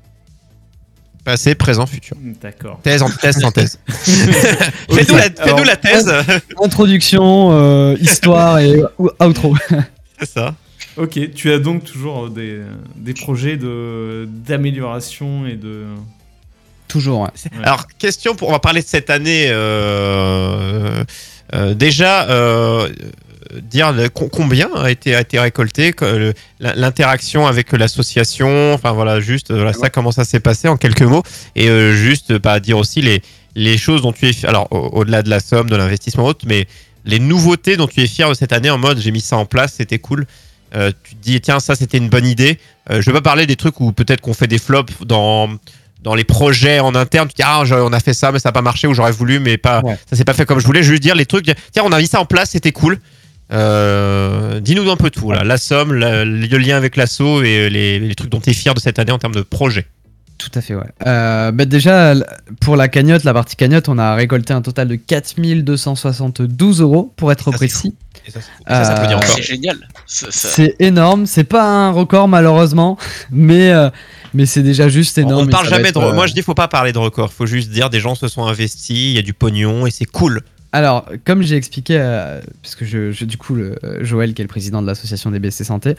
Passé, 1.30 1.54
présent, 1.54 1.86
futur. 1.86 2.16
D'accord. 2.42 2.80
Thèse, 2.82 3.02
antithèse, 3.02 3.38
synthèse. 3.38 3.78
Fais-nous 3.88 5.16
la, 5.16 5.64
la 5.64 5.76
thèse. 5.76 6.12
Introduction, 6.60 7.50
euh, 7.52 7.96
histoire 8.00 8.58
et 8.58 8.82
ou- 8.98 9.10
outro. 9.20 9.54
C'est 10.18 10.28
ça. 10.28 10.54
Ok, 10.96 11.18
tu 11.34 11.52
as 11.52 11.60
donc 11.60 11.84
toujours 11.84 12.30
des, 12.30 12.60
des 12.96 13.14
projets 13.14 13.56
de 13.56 14.28
d'amélioration 14.28 15.46
et 15.46 15.54
de. 15.54 15.84
Toujours. 16.88 17.20
ouais. 17.20 17.28
Ouais. 17.52 17.62
Alors, 17.64 17.86
question 17.98 18.34
pour. 18.34 18.48
On 18.48 18.52
va 18.52 18.58
parler 18.58 18.80
de 18.82 18.86
cette 18.86 19.08
année. 19.08 19.46
euh, 19.50 21.04
euh, 21.54 21.74
déjà, 21.74 22.28
euh, 22.28 22.88
dire 23.62 23.92
le- 23.92 24.08
combien 24.08 24.68
a 24.74 24.90
été, 24.90 25.14
a 25.14 25.20
été 25.20 25.38
récolté, 25.38 25.92
l'interaction 26.60 27.46
avec 27.46 27.72
l'association, 27.72 28.72
enfin 28.74 28.92
voilà, 28.92 29.20
juste 29.20 29.52
voilà, 29.52 29.72
ça, 29.72 29.90
comment 29.90 30.12
ça 30.12 30.24
s'est 30.24 30.40
passé 30.40 30.68
en 30.68 30.76
quelques 30.76 31.02
mots. 31.02 31.22
Et 31.56 31.68
euh, 31.68 31.94
juste, 31.94 32.38
pas 32.38 32.60
dire 32.60 32.78
aussi 32.78 33.02
les, 33.02 33.22
les 33.54 33.78
choses 33.78 34.02
dont 34.02 34.12
tu 34.12 34.26
es. 34.28 34.32
fi- 34.32 34.46
Alors, 34.46 34.68
au- 34.70 34.90
au-delà 35.00 35.22
de 35.22 35.30
la 35.30 35.40
somme, 35.40 35.68
de 35.70 35.76
l'investissement 35.76 36.26
autre, 36.26 36.44
mais 36.46 36.66
les 37.04 37.18
nouveautés 37.18 37.76
dont 37.76 37.86
tu 37.86 38.00
es 38.02 38.06
fier 38.06 38.28
de 38.28 38.34
cette 38.34 38.52
année 38.52 38.70
en 38.70 38.78
mode 38.78 38.98
j'ai 39.00 39.10
mis 39.10 39.20
ça 39.20 39.36
en 39.36 39.46
place, 39.46 39.74
c'était 39.76 39.98
cool. 39.98 40.26
Euh, 40.76 40.92
tu 41.02 41.14
te 41.16 41.22
dis, 41.22 41.40
tiens, 41.40 41.58
ça 41.58 41.74
c'était 41.74 41.98
une 41.98 42.08
bonne 42.08 42.26
idée. 42.26 42.58
Euh, 42.90 43.00
je 43.00 43.06
vais 43.06 43.14
pas 43.14 43.22
parler 43.22 43.46
des 43.46 43.56
trucs 43.56 43.80
où 43.80 43.92
peut-être 43.92 44.20
qu'on 44.20 44.34
fait 44.34 44.46
des 44.46 44.58
flops 44.58 44.92
dans 45.06 45.48
dans 46.02 46.14
les 46.14 46.24
projets 46.24 46.80
en 46.80 46.94
interne, 46.94 47.28
tu 47.28 47.34
dis 47.34 47.42
ah 47.44 47.62
on 47.62 47.92
a 47.92 48.00
fait 48.00 48.14
ça 48.14 48.32
mais 48.32 48.38
ça 48.38 48.48
n'a 48.48 48.52
pas 48.54 48.62
marché 48.62 48.86
ou 48.86 48.94
j'aurais 48.94 49.12
voulu 49.12 49.38
mais 49.38 49.58
pas 49.58 49.82
Ouais. 49.84 49.98
ça 50.08 50.16
s'est 50.16 50.24
pas 50.24 50.32
fait 50.32 50.46
comme 50.46 50.58
je 50.58 50.64
voulais. 50.64 50.82
Je 50.82 50.92
veux 50.92 50.98
dire 50.98 51.14
les 51.14 51.26
trucs. 51.26 51.44
Tiens 51.72 51.82
on 51.84 51.92
a 51.92 51.98
mis 51.98 52.06
ça 52.06 52.20
en 52.20 52.24
place, 52.24 52.50
c'était 52.52 52.72
cool. 52.72 52.98
Euh, 53.52 54.60
Dis-nous 54.60 54.90
un 54.90 54.96
peu 54.96 55.10
tout 55.10 55.32
là, 55.32 55.42
la 55.44 55.58
somme, 55.58 55.92
la- 55.94 56.24
le 56.24 56.58
lien 56.58 56.76
avec 56.76 56.96
l'assaut 56.96 57.42
et 57.42 57.68
les, 57.70 57.98
les 57.98 58.14
trucs 58.14 58.30
dont 58.30 58.40
tu 58.40 58.50
es 58.50 58.52
fier 58.54 58.74
de 58.74 58.80
cette 58.80 58.98
année 58.98 59.12
en 59.12 59.18
termes 59.18 59.34
de 59.34 59.42
projet. 59.42 59.86
Tout 60.38 60.50
à 60.54 60.62
fait, 60.62 60.74
ouais. 60.74 60.86
Euh, 61.06 61.52
bah 61.52 61.66
déjà, 61.66 62.14
pour 62.62 62.74
la 62.76 62.88
cagnotte, 62.88 63.24
la 63.24 63.34
partie 63.34 63.56
cagnotte, 63.56 63.90
on 63.90 63.98
a 63.98 64.14
récolté 64.14 64.54
un 64.54 64.62
total 64.62 64.88
de 64.88 64.94
4272 64.94 66.80
euros, 66.80 67.12
pour 67.16 67.30
être 67.30 67.50
Ça, 67.50 67.56
précis. 67.56 67.94
C'est- 68.24 68.32
ça, 68.32 68.40
ça 68.84 68.94
peut 68.94 69.02
Euh, 69.02 69.06
dire 69.06 69.16
encore. 69.18 69.34
C'est 69.36 69.42
génial. 69.42 69.76
C'est 70.06 70.76
énorme, 70.78 71.26
c'est 71.26 71.44
pas 71.44 71.64
un 71.64 71.90
record 71.90 72.26
malheureusement, 72.28 72.96
mais, 73.30 73.70
euh, 73.72 73.90
mais 74.32 74.46
c'est 74.46 74.62
déjà 74.62 74.88
juste 74.88 75.18
On 75.18 75.22
énorme. 75.22 75.44
ne 75.44 75.48
et 75.48 75.50
parle 75.50 75.68
jamais 75.68 75.88
être, 75.90 76.00
de. 76.00 76.06
euh, 76.06 76.12
Moi 76.14 76.26
je 76.26 76.32
dis 76.34 76.42
faut 76.42 76.54
pas 76.54 76.68
parler 76.68 76.92
de 76.92 76.98
record. 76.98 77.32
Faut 77.32 77.46
juste 77.46 77.70
dire 77.70 77.90
des 77.90 78.00
gens 78.00 78.14
se 78.14 78.28
sont 78.28 78.44
investis, 78.46 78.96
il 78.96 79.12
y 79.16 79.18
a 79.18 79.22
du 79.22 79.32
pognon 79.34 79.86
et 79.86 79.90
c'est 79.90 80.04
cool. 80.06 80.42
Alors, 80.72 81.06
comme 81.24 81.42
j'ai 81.42 81.56
expliqué, 81.56 81.98
euh, 81.98 82.40
puisque 82.62 82.84
je, 82.84 83.24
du 83.24 83.36
coup, 83.36 83.56
euh, 83.56 83.74
Joël, 84.02 84.34
qui 84.34 84.42
est 84.42 84.44
le 84.44 84.48
président 84.48 84.80
de 84.80 84.86
l'association 84.86 85.32
des 85.32 85.40
BC 85.40 85.64
Santé, 85.64 85.96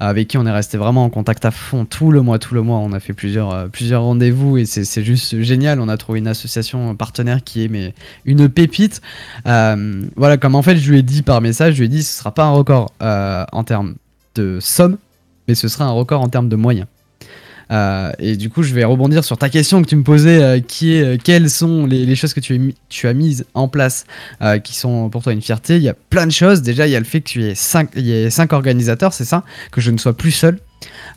avec 0.00 0.28
qui 0.28 0.38
on 0.38 0.46
est 0.46 0.50
resté 0.50 0.78
vraiment 0.78 1.04
en 1.04 1.10
contact 1.10 1.44
à 1.44 1.50
fond 1.50 1.84
tout 1.84 2.10
le 2.10 2.22
mois, 2.22 2.38
tout 2.38 2.54
le 2.54 2.62
mois, 2.62 2.78
on 2.78 2.92
a 2.92 3.00
fait 3.00 3.12
plusieurs, 3.12 3.52
euh, 3.52 3.66
plusieurs 3.68 4.02
rendez-vous 4.02 4.56
et 4.56 4.64
c'est 4.64 5.04
juste 5.04 5.40
génial. 5.42 5.80
On 5.80 5.88
a 5.88 5.96
trouvé 5.96 6.20
une 6.20 6.28
association 6.28 6.94
partenaire 6.96 7.44
qui 7.44 7.64
est 7.64 7.68
mais, 7.68 7.94
une 8.24 8.48
pépite. 8.48 9.02
Euh, 9.46 10.04
voilà, 10.16 10.38
comme 10.38 10.54
en 10.54 10.62
fait, 10.62 10.76
je 10.76 10.90
lui 10.90 10.98
ai 10.98 11.02
dit 11.02 11.22
par 11.22 11.40
message, 11.40 11.74
je 11.74 11.80
lui 11.80 11.86
ai 11.86 11.88
dit, 11.88 12.02
ce 12.02 12.18
sera 12.18 12.32
pas 12.32 12.44
un 12.44 12.52
record 12.52 12.92
euh, 13.02 13.44
en 13.52 13.64
termes 13.64 13.96
de 14.36 14.58
somme, 14.60 14.96
mais 15.48 15.54
ce 15.54 15.68
sera 15.68 15.84
un 15.84 15.92
record 15.92 16.22
en 16.22 16.28
termes 16.28 16.48
de 16.48 16.56
moyens. 16.56 16.86
Euh, 17.70 18.12
et 18.18 18.36
du 18.36 18.50
coup, 18.50 18.62
je 18.62 18.74
vais 18.74 18.84
rebondir 18.84 19.24
sur 19.24 19.38
ta 19.38 19.48
question 19.48 19.82
que 19.82 19.88
tu 19.88 19.96
me 19.96 20.02
posais, 20.02 20.42
euh, 20.42 20.60
qui 20.60 20.94
est 20.94 21.02
euh, 21.02 21.16
quelles 21.22 21.48
sont 21.50 21.86
les, 21.86 22.04
les 22.06 22.16
choses 22.16 22.34
que 22.34 22.40
tu, 22.40 22.54
as 22.54 22.58
mis- 22.58 22.74
tu 22.88 23.08
as 23.08 23.14
mises 23.14 23.44
en 23.54 23.68
place 23.68 24.04
qui 24.62 24.76
sont 24.76 25.08
pour 25.08 25.22
toi 25.22 25.32
une 25.32 25.42
fierté. 25.42 25.76
Il 25.76 25.82
y 25.82 25.88
a 25.88 25.94
plein 25.94 26.26
de 26.26 26.32
choses. 26.32 26.62
Déjà, 26.62 26.86
il 26.86 26.90
y 26.92 26.96
a 26.96 26.98
le 27.00 27.04
fait 27.04 27.20
que 27.20 27.28
tu 27.28 27.44
aies 27.44 27.54
cinq, 27.54 27.88
il 27.96 28.06
y 28.06 28.12
ait 28.12 28.30
cinq 28.30 28.52
organisateurs, 28.52 29.12
c'est 29.12 29.24
ça, 29.24 29.42
que 29.70 29.80
je 29.80 29.90
ne 29.90 29.98
sois 29.98 30.16
plus 30.16 30.32
seul. 30.32 30.58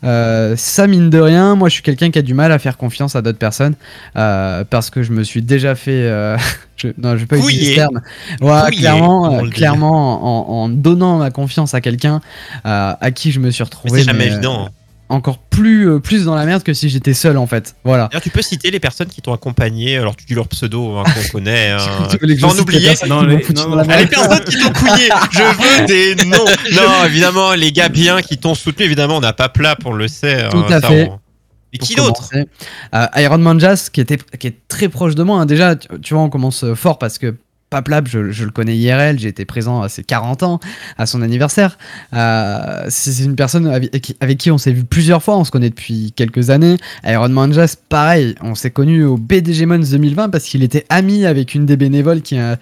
Ça, 0.02 0.86
mine 0.86 1.10
de 1.10 1.18
rien, 1.18 1.56
moi 1.56 1.68
je 1.68 1.74
suis 1.74 1.82
quelqu'un 1.82 2.10
qui 2.10 2.18
a 2.18 2.22
du 2.22 2.32
mal 2.32 2.52
à 2.52 2.58
faire 2.58 2.76
confiance 2.76 3.16
à 3.16 3.22
d'autres 3.22 3.38
personnes 3.38 3.74
parce 4.14 4.90
que 4.90 5.02
je 5.02 5.12
me 5.12 5.24
suis 5.24 5.42
déjà 5.42 5.74
fait. 5.74 6.08
je, 6.78 6.88
non, 6.96 7.12
je 7.16 7.20
vais 7.20 7.26
pas 7.26 7.36
utiliser 7.36 7.72
ce 7.72 7.76
terme. 7.76 8.00
Ouais, 8.40 8.70
clairement, 8.70 9.34
euh, 9.34 9.42
en, 9.82 10.46
en 10.48 10.68
donnant 10.68 11.18
ma 11.18 11.30
confiance 11.30 11.74
à 11.74 11.80
quelqu'un 11.80 12.20
euh, 12.64 12.92
à 13.00 13.10
qui 13.10 13.32
je 13.32 13.40
me 13.40 13.50
suis 13.50 13.64
retrouvé. 13.64 14.00
c'est 14.00 14.06
jamais 14.06 14.26
mais, 14.26 14.32
évident. 14.32 14.68
Encore 15.10 15.38
plus, 15.38 15.88
euh, 15.88 15.98
plus 16.00 16.24
dans 16.26 16.34
la 16.34 16.44
merde 16.44 16.62
que 16.62 16.74
si 16.74 16.88
j'étais 16.88 17.14
seul 17.14 17.38
en 17.38 17.46
fait. 17.46 17.74
Voilà. 17.84 18.08
D'ailleurs, 18.10 18.22
tu 18.22 18.30
peux 18.30 18.42
citer 18.42 18.70
les 18.70 18.78
personnes 18.80 19.08
qui 19.08 19.22
t'ont 19.22 19.32
accompagné. 19.32 19.96
Alors, 19.96 20.14
tu 20.16 20.24
dis 20.26 20.34
leur 20.34 20.48
pseudo 20.48 20.96
hein, 20.96 21.04
qu'on 21.04 21.28
connaît. 21.38 21.70
hein. 21.70 21.78
Sans 22.38 22.60
oublier. 22.60 22.92
Non, 23.08 23.22
les- 23.22 23.40
foutu 23.40 23.62
non, 23.62 23.70
dans 23.70 23.76
la 23.76 23.84
non, 23.84 23.90
les 23.90 23.96
merde. 23.96 24.08
personnes 24.10 24.44
qui 24.44 24.58
t'ont 24.58 24.72
couillé, 24.72 25.08
je 25.32 25.42
veux 25.42 25.86
des 25.86 26.24
noms. 26.26 26.44
Non, 26.74 27.04
évidemment, 27.06 27.54
les 27.54 27.72
gars 27.72 27.88
bien 27.88 28.20
qui 28.22 28.36
t'ont 28.38 28.54
soutenu, 28.54 28.84
évidemment, 28.84 29.16
on 29.16 29.20
n'a 29.20 29.32
pas 29.32 29.48
plat, 29.48 29.76
on 29.84 29.92
le 29.92 30.08
sait. 30.08 30.44
hein, 30.44 30.48
Tout 30.50 30.64
à 30.68 30.80
ça, 30.80 30.88
fait. 30.88 31.08
on- 31.10 31.18
pour 31.78 31.86
qui 31.86 31.94
d'autre. 31.96 32.30
Euh, 32.94 33.06
Iron 33.16 33.38
Man 33.38 33.60
Jazz, 33.60 33.90
qui, 33.90 34.00
était, 34.00 34.16
qui 34.38 34.46
est 34.46 34.56
très 34.68 34.88
proche 34.88 35.14
de 35.14 35.22
moi. 35.22 35.40
hein. 35.40 35.46
Déjà, 35.46 35.76
tu, 35.76 35.86
tu 36.00 36.14
vois, 36.14 36.22
on 36.22 36.30
commence 36.30 36.64
fort 36.74 36.98
parce 36.98 37.18
que 37.18 37.34
Paplab, 37.70 38.08
je, 38.08 38.30
je 38.30 38.44
le 38.44 38.50
connais 38.50 38.76
IRL, 38.76 39.18
j'ai 39.18 39.28
été 39.28 39.44
présent 39.44 39.82
à 39.82 39.88
ses 39.88 40.02
40 40.02 40.42
ans, 40.42 40.60
à 40.96 41.06
son 41.06 41.20
anniversaire. 41.22 41.76
Euh, 42.14 42.86
c'est 42.88 43.22
une 43.24 43.36
personne 43.36 43.66
avec, 43.66 44.00
qui- 44.38 44.50
on 44.50 44.58
s'est 44.58 44.72
vu 44.72 44.84
plusieurs 44.84 45.22
fois, 45.22 45.36
on 45.36 45.44
se 45.44 45.50
connaît 45.50 45.68
depuis 45.70 46.12
quelques 46.16 46.50
années. 46.50 46.76
Iron 47.04 47.28
Man 47.28 47.52
Jazz, 47.52 47.76
pareil, 47.88 48.34
on 48.40 48.54
s'est 48.54 48.70
connu 48.70 49.04
au 49.04 49.16
BDG 49.18 49.66
Mons 49.66 49.90
2020 49.90 50.30
parce 50.30 50.44
qu'il 50.44 50.62
était 50.62 50.86
ami 50.88 51.26
avec 51.26 51.54
une 51.54 51.66
des 51.66 51.76
bénévoles 51.76 52.22
qui, 52.22 52.38
euh, 52.38 52.56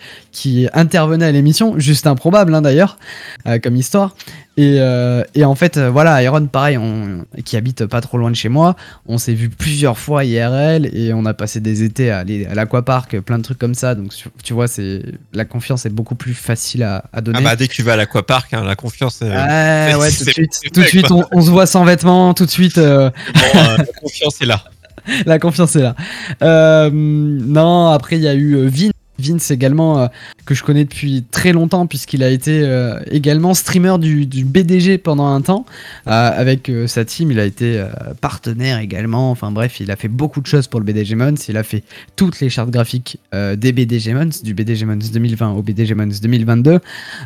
intervenait 0.74 1.26
à 1.26 1.32
l'émission, 1.32 1.78
juste 1.78 2.06
improbable 2.06 2.54
hein, 2.54 2.62
d'ailleurs, 2.62 2.98
euh, 3.46 3.58
comme 3.58 3.76
histoire. 3.76 4.14
Et, 4.58 4.78
euh, 4.80 5.22
et 5.34 5.44
en 5.44 5.54
fait, 5.54 5.76
euh, 5.76 5.90
voilà, 5.90 6.22
Iron, 6.22 6.46
pareil, 6.46 6.78
on, 6.78 7.26
qui 7.44 7.58
habite 7.58 7.84
pas 7.84 8.00
trop 8.00 8.16
loin 8.16 8.30
de 8.30 8.36
chez 8.36 8.48
moi, 8.48 8.74
on 9.06 9.18
s'est 9.18 9.34
vu 9.34 9.50
plusieurs 9.50 9.98
fois 9.98 10.24
IRL 10.24 10.88
et 10.96 11.12
on 11.12 11.26
a 11.26 11.34
passé 11.34 11.60
des 11.60 11.82
étés 11.82 12.10
à 12.10 12.18
aller 12.20 12.46
à 12.46 12.54
l'aquapark, 12.54 13.20
plein 13.20 13.36
de 13.36 13.42
trucs 13.42 13.58
comme 13.58 13.74
ça. 13.74 13.94
Donc, 13.94 14.12
tu- 14.42 14.54
vois, 14.54 14.66
c'est 14.66 15.02
la 15.34 15.44
confiance 15.44 15.84
est 15.84 15.90
beaucoup 15.90 16.14
plus 16.14 16.32
facile 16.32 16.82
à, 16.84 17.04
à 17.12 17.20
donner. 17.20 17.38
Ah 17.42 17.44
bah, 17.44 17.56
dès 17.56 17.68
que 17.68 17.74
tu 17.74 17.82
vas 17.82 17.92
à 17.92 17.96
l'aquapark, 17.96 18.54
hein, 18.54 18.64
la 18.64 18.76
confiance. 18.76 19.20
euh, 19.22 19.28
Ouais, 19.28 19.90
c'est- 19.92 19.96
ouais, 19.98 20.10
tout 20.10 20.24
de 20.24 20.30
suite, 20.30 20.60
tout 20.72 20.80
de 20.80 20.86
suite 20.86 21.10
on, 21.10 21.24
on 21.32 21.42
se 21.42 21.50
voit 21.50 21.66
sans 21.66 21.84
vêtements, 21.84 22.32
tout 22.32 22.46
de 22.46 22.50
suite, 22.50 22.78
euh, 22.78 23.10
bon, 23.34 23.60
euh, 23.60 23.76
la 23.76 23.84
confiance 24.00 24.40
est 24.40 24.46
là. 24.46 24.64
la 25.26 25.38
confiance 25.38 25.76
est 25.76 25.82
là. 25.82 25.94
Euh, 26.42 26.90
non, 26.92 27.88
après, 27.90 28.16
il 28.16 28.22
y 28.22 28.28
a 28.28 28.34
eu 28.34 28.54
euh, 28.56 28.68
Vin. 28.72 28.88
Vince 29.18 29.50
également, 29.50 29.98
euh, 29.98 30.06
que 30.44 30.54
je 30.54 30.62
connais 30.62 30.84
depuis 30.84 31.24
très 31.30 31.52
longtemps, 31.52 31.86
puisqu'il 31.86 32.22
a 32.22 32.28
été 32.28 32.60
euh, 32.62 33.00
également 33.10 33.54
streamer 33.54 33.98
du, 33.98 34.44
BDG 34.44 34.98
pendant 34.98 35.26
un 35.26 35.40
temps. 35.40 35.64
Euh, 36.06 36.10
avec 36.10 36.70
sa 36.86 37.04
team, 37.04 37.30
il 37.30 37.40
a 37.40 37.44
été 37.44 37.84
partenaire 38.20 38.78
également. 38.78 39.30
Enfin 39.30 39.50
bref, 39.50 39.80
il 39.80 39.90
a 39.90 39.96
fait 39.96 40.08
beaucoup 40.08 40.40
de 40.40 40.46
choses 40.46 40.66
pour 40.66 40.80
le 40.80 40.86
BDG 40.86 41.14
Months. 41.14 41.48
Il 41.48 41.56
a 41.56 41.62
fait 41.62 41.82
toutes 42.14 42.40
les 42.40 42.48
chartes 42.48 42.70
graphiques 42.70 43.18
des 43.32 43.72
BDG 43.72 44.14
Months, 44.14 44.42
du 44.42 44.54
BDG 44.54 44.84
Months 44.84 45.10
2020 45.12 45.52
au 45.52 45.62
BDG 45.62 45.94
Months 45.94 46.20
2022. 46.20 46.78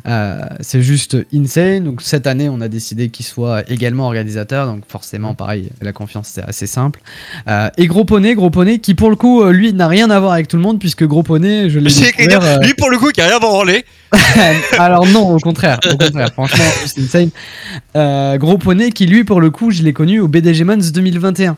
Euh, 0.06 0.40
c'est 0.61 0.82
juste 0.82 1.16
insane. 1.35 1.85
Donc 1.85 2.02
cette 2.02 2.26
année, 2.26 2.49
on 2.49 2.61
a 2.61 2.68
décidé 2.68 3.09
qu'il 3.09 3.26
soit 3.26 3.68
également 3.70 4.06
organisateur. 4.06 4.66
Donc 4.66 4.82
forcément, 4.88 5.35
pareil, 5.35 5.70
la 5.82 5.92
confiance, 5.92 6.28
c'est 6.28 6.42
assez 6.42 6.66
simple. 6.66 7.00
Et 7.76 7.87
Gros 7.87 8.04
Poney, 8.04 8.35
Gros 8.35 8.50
Poney, 8.50 8.78
qui 8.78 8.94
pour 8.94 9.11
le 9.11 9.16
coup, 9.16 9.44
lui, 9.44 9.73
n'a 9.73 9.88
rien 9.88 10.11
à 10.11 10.20
voir 10.20 10.32
avec 10.32 10.49
tout 10.49 10.56
le 10.56 10.62
monde, 10.62 10.78
puisque 10.78 11.04
Gros 11.04 11.23
Poney, 11.23 11.68
je 11.68 11.79
l'ai 11.88 12.34
euh, 12.34 12.58
Lui, 12.60 12.75
pour 12.75 12.90
le 12.90 12.99
coup, 12.99 13.10
qui 13.10 13.20
a 13.20 13.26
rien 13.26 13.38
branlé. 13.38 13.84
alors 14.78 15.06
non, 15.06 15.30
au 15.34 15.38
contraire, 15.38 15.78
au 15.90 15.96
contraire, 15.96 16.28
franchement, 16.32 16.64
c'est 16.87 17.00
insane. 17.00 17.30
Euh, 17.96 18.37
Gros 18.38 18.58
Poney, 18.58 18.90
qui 18.90 19.06
lui, 19.06 19.25
pour 19.25 19.40
le 19.40 19.50
coup, 19.50 19.70
je 19.70 19.82
l'ai 19.82 19.92
connu 19.92 20.20
au 20.20 20.28
BDG 20.28 20.64
Mons 20.64 20.90
2021. 20.92 21.56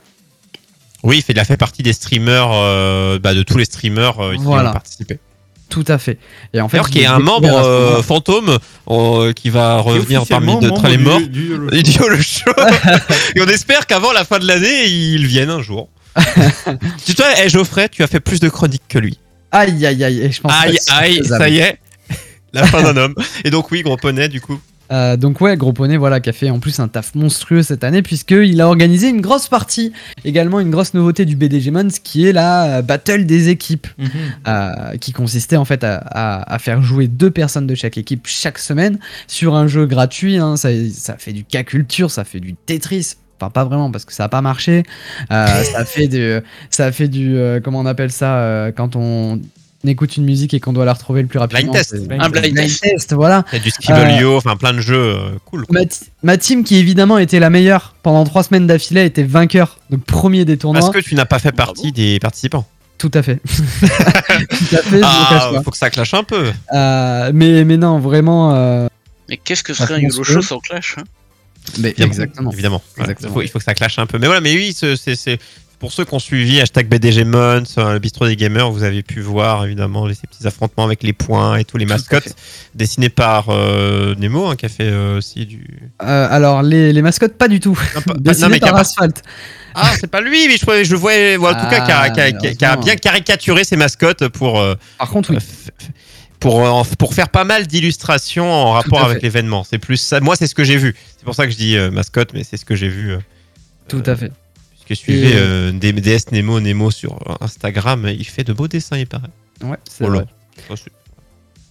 Oui, 1.02 1.18
il, 1.18 1.22
fait, 1.22 1.32
il 1.32 1.38
a 1.40 1.44
fait 1.44 1.56
partie 1.56 1.82
des 1.82 1.92
streamers, 1.92 2.50
euh, 2.52 3.18
bah, 3.18 3.34
de 3.34 3.42
tous 3.42 3.58
les 3.58 3.64
streamers 3.64 4.20
euh, 4.20 4.34
qui 4.34 4.42
Voilà. 4.42 4.70
ont 4.70 4.72
participé. 4.72 5.18
Tout 5.72 5.84
à 5.88 5.96
fait. 5.96 6.18
Et 6.52 6.60
en 6.60 6.68
fait, 6.68 6.76
D'ailleurs, 6.76 6.86
je 6.88 6.92
qui 6.92 6.98
est 6.98 7.02
l'ai 7.02 7.06
un 7.06 7.18
membre 7.18 7.48
euh, 7.50 8.02
fantôme 8.02 8.58
euh, 8.90 9.32
qui 9.32 9.48
va 9.48 9.78
revenir 9.78 10.26
parmi 10.26 10.54
de 10.58 10.68
les 10.86 10.98
morts. 10.98 11.20
du 11.22 11.56
le 11.56 11.70
show 12.20 12.50
Et 13.34 13.40
on 13.40 13.46
espère 13.46 13.86
qu'avant 13.86 14.12
la 14.12 14.24
fin 14.26 14.38
de 14.38 14.46
l'année, 14.46 14.86
il 14.86 15.26
vienne 15.26 15.48
un 15.48 15.62
jour. 15.62 15.88
tu 17.06 17.14
toi, 17.14 17.24
eh, 17.42 17.48
Geoffrey, 17.48 17.88
tu 17.88 18.02
as 18.02 18.06
fait 18.06 18.20
plus 18.20 18.38
de 18.38 18.50
chroniques 18.50 18.82
que 18.86 18.98
lui. 18.98 19.18
Aïe, 19.52 19.84
aïe, 19.86 20.02
aïe, 20.04 20.20
et 20.22 20.32
je 20.32 20.40
pense 20.40 20.52
Aïe, 20.60 20.78
aïe, 20.90 21.24
ça 21.24 21.48
y 21.48 21.58
est. 21.58 21.78
La 22.52 22.64
fin 22.66 22.82
d'un 22.82 22.96
homme. 22.96 23.14
Et 23.44 23.50
donc, 23.50 23.70
oui, 23.70 23.82
gros 23.82 23.96
poney, 23.96 24.28
du 24.28 24.40
coup. 24.40 24.58
Euh, 24.90 25.16
donc 25.16 25.40
ouais, 25.40 25.56
Gros 25.56 25.72
Poney, 25.72 25.96
voilà, 25.96 26.20
qui 26.20 26.28
a 26.28 26.34
fait 26.34 26.50
en 26.50 26.58
plus 26.58 26.78
un 26.78 26.86
taf 26.86 27.14
monstrueux 27.14 27.62
cette 27.62 27.82
année, 27.82 28.02
puisqu'il 28.02 28.60
a 28.60 28.66
organisé 28.66 29.08
une 29.08 29.22
grosse 29.22 29.48
partie, 29.48 29.90
également 30.22 30.60
une 30.60 30.70
grosse 30.70 30.92
nouveauté 30.92 31.24
du 31.24 31.34
BDG 31.34 31.70
Mons, 31.70 31.98
qui 32.04 32.26
est 32.26 32.32
la 32.34 32.64
euh, 32.78 32.82
Battle 32.82 33.24
des 33.24 33.48
équipes. 33.48 33.86
Mhm. 33.96 34.10
euh, 34.48 34.96
qui 35.00 35.12
consistait 35.12 35.56
en 35.56 35.64
fait 35.64 35.82
à, 35.82 35.94
à- 35.96 36.54
à 36.54 36.58
faire 36.58 36.82
jouer 36.82 37.06
deux 37.08 37.30
personnes 37.30 37.66
de 37.66 37.74
chaque 37.74 37.96
équipe 37.96 38.26
chaque 38.26 38.58
semaine 38.58 38.98
sur 39.28 39.54
un 39.54 39.66
jeu 39.66 39.86
gratuit. 39.86 40.36
hein. 40.36 40.58
ça, 40.58 40.68
ça 40.92 41.16
fait 41.16 41.32
du 41.32 41.44
K-Culture, 41.44 42.10
ça 42.10 42.24
fait 42.24 42.40
du 42.40 42.54
Tetris. 42.54 43.14
Enfin, 43.42 43.50
pas 43.50 43.64
vraiment 43.64 43.90
parce 43.90 44.04
que 44.04 44.12
ça 44.12 44.24
a 44.24 44.28
pas 44.28 44.40
marché. 44.40 44.84
Euh, 45.32 45.64
ça 45.72 45.84
fait 45.84 46.06
du, 46.06 46.38
ça 46.70 46.92
fait 46.92 47.08
du, 47.08 47.36
euh, 47.36 47.60
comment 47.60 47.80
on 47.80 47.86
appelle 47.86 48.12
ça 48.12 48.36
euh, 48.36 48.70
quand 48.70 48.94
on 48.94 49.40
écoute 49.84 50.16
une 50.16 50.24
musique 50.24 50.54
et 50.54 50.60
qu'on 50.60 50.72
doit 50.72 50.84
la 50.84 50.92
retrouver 50.92 51.22
le 51.22 51.26
plus 51.28 51.40
rapidement. 51.40 51.72
test. 51.72 52.06
Blind 52.06 52.22
Un 52.22 52.28
blind 52.30 52.52
Blind 52.52 52.68
test. 52.68 52.82
test, 52.82 53.12
voilà. 53.14 53.44
Il 53.52 53.56
y 53.56 53.60
a 53.60 53.64
du 53.64 53.70
Skibolio, 53.70 54.36
enfin 54.36 54.54
plein 54.56 54.72
de 54.72 54.80
jeux 54.80 55.16
euh, 55.16 55.30
cool. 55.46 55.66
quoi. 55.66 55.80
Ma, 56.22 56.36
team 56.36 56.62
qui 56.62 56.76
évidemment 56.76 57.18
était 57.18 57.40
la 57.40 57.50
meilleure 57.50 57.96
pendant 58.04 58.22
trois 58.24 58.44
semaines 58.44 58.68
d'affilée 58.68 59.04
était 59.04 59.24
vainqueur, 59.24 59.78
donc 59.90 60.04
premier 60.04 60.44
des 60.44 60.56
tournois. 60.56 60.80
Parce 60.82 60.92
que 60.92 61.00
tu 61.00 61.16
n'as 61.16 61.24
pas 61.24 61.40
fait 61.40 61.50
partie 61.50 61.90
des 61.90 62.20
participants? 62.20 62.64
Tout 62.98 63.10
à 63.14 63.22
fait. 63.22 63.40
Tout 63.46 64.76
à 64.76 64.82
fait. 64.82 64.90
je 64.90 64.94
le 64.96 65.00
cache 65.00 65.00
Ah, 65.02 65.50
pas. 65.52 65.62
faut 65.64 65.72
que 65.72 65.76
ça 65.76 65.90
clash 65.90 66.14
un 66.14 66.22
peu. 66.22 66.52
Euh, 66.72 67.32
mais 67.34 67.64
mais 67.64 67.76
non, 67.76 67.98
vraiment. 67.98 68.54
euh, 68.54 68.86
Mais 69.28 69.36
qu'est-ce 69.36 69.64
que 69.64 69.74
serait 69.74 69.94
un 69.94 69.98
YOLO. 69.98 70.22
Show 70.22 70.42
sans 70.42 70.60
Clash 70.60 70.94
hein? 70.98 71.02
Mais 71.78 71.88
Évidemment. 71.90 72.08
exactement. 72.12 72.52
Évidemment. 72.52 72.82
Il, 72.98 73.28
faut, 73.28 73.42
il 73.42 73.48
faut 73.48 73.58
que 73.58 73.64
ça 73.64 73.74
clash 73.74 73.98
un 73.98 74.06
peu. 74.06 74.18
Mais 74.18 74.26
voilà, 74.26 74.40
mais 74.40 74.54
oui, 74.54 74.74
c'est- 74.76 75.38
pour 75.78 75.92
ceux 75.92 76.04
qui 76.04 76.14
ont 76.14 76.20
suivi 76.20 76.60
hashtag 76.60 76.86
BDG 76.88 77.24
Mons, 77.24 77.64
euh, 77.76 77.94
le 77.94 77.98
bistrot 77.98 78.28
des 78.28 78.36
gamers, 78.36 78.70
vous 78.70 78.84
avez 78.84 79.02
pu 79.02 79.20
voir 79.20 79.64
évidemment 79.64 80.06
ces 80.14 80.28
petits 80.28 80.46
affrontements 80.46 80.84
avec 80.84 81.02
les 81.02 81.12
points 81.12 81.56
et 81.56 81.64
tous 81.64 81.76
les 81.76 81.86
mascottes 81.86 82.22
fait. 82.22 82.34
dessinés 82.76 83.08
par 83.08 83.46
euh, 83.48 84.14
Nemo, 84.14 84.46
hein, 84.46 84.54
qui 84.54 84.66
a 84.66 84.68
fait 84.68 84.84
euh, 84.84 85.18
aussi 85.18 85.44
du. 85.44 85.66
Euh, 86.00 86.28
alors 86.30 86.62
les, 86.62 86.92
les 86.92 87.02
mascottes 87.02 87.36
pas 87.36 87.48
du 87.48 87.58
tout. 87.58 87.76
Non, 87.96 88.00
pas- 88.02 88.14
Dessinées 88.20 88.46
non, 88.46 88.50
mais 88.52 88.60
qui 88.60 88.64
a 88.68 88.70
par 88.70 88.78
Asphalt. 88.78 89.22
Ah, 89.74 89.90
c'est 89.98 90.06
pas 90.06 90.20
lui, 90.20 90.46
mais 90.46 90.56
je, 90.56 90.84
je 90.84 90.94
ou 90.94 91.46
en 91.46 91.54
tout 91.54 91.68
cas, 91.68 91.80
qui 91.84 91.90
a, 91.90 92.10
qui 92.10 92.20
a- 92.20 92.30
qui 92.30 92.46
a- 92.46 92.54
qui 92.54 92.64
a 92.64 92.68
malheureusement. 92.68 92.84
bien 92.84 92.94
caricaturé 92.94 93.64
ses 93.64 93.76
mascottes 93.76 94.28
pour, 94.28 94.60
euh, 94.60 94.76
Par 94.98 95.10
contre 95.10 95.30
oui. 95.32 95.38
Pour, 96.42 96.66
euh, 96.66 96.82
pour 96.98 97.14
faire 97.14 97.28
pas 97.28 97.44
mal 97.44 97.66
d'illustrations 97.66 98.50
en 98.52 98.72
rapport 98.72 99.02
avec 99.04 99.22
l'événement. 99.22 99.64
C'est 99.64 99.78
plus 99.78 99.96
ça. 99.96 100.20
Moi, 100.20 100.36
c'est 100.36 100.46
ce 100.46 100.54
que 100.54 100.64
j'ai 100.64 100.76
vu. 100.76 100.94
C'est 101.16 101.24
pour 101.24 101.34
ça 101.34 101.46
que 101.46 101.52
je 101.52 101.56
dis 101.56 101.76
euh, 101.76 101.90
mascotte, 101.90 102.32
mais 102.34 102.44
c'est 102.44 102.56
ce 102.56 102.64
que 102.64 102.74
j'ai 102.76 102.88
vu. 102.88 103.12
euh, 103.12 103.18
Tout 103.88 104.02
à 104.06 104.14
fait. 104.16 104.32
Puisque 104.84 104.88
je 105.00 105.12
suivais 105.12 105.78
Et- 105.86 105.92
DS 105.92 106.32
Nemo 106.32 106.60
Nemo 106.60 106.90
sur 106.90 107.18
Instagram, 107.40 108.08
il 108.08 108.24
fait 108.26 108.44
de 108.44 108.52
beaux 108.52 108.68
dessins, 108.68 108.98
il 108.98 109.06
paraît. 109.06 109.28
Ouais, 109.62 109.76
c'est 109.88 110.04
Voilà. 110.04 110.24
vrai. 110.68 110.76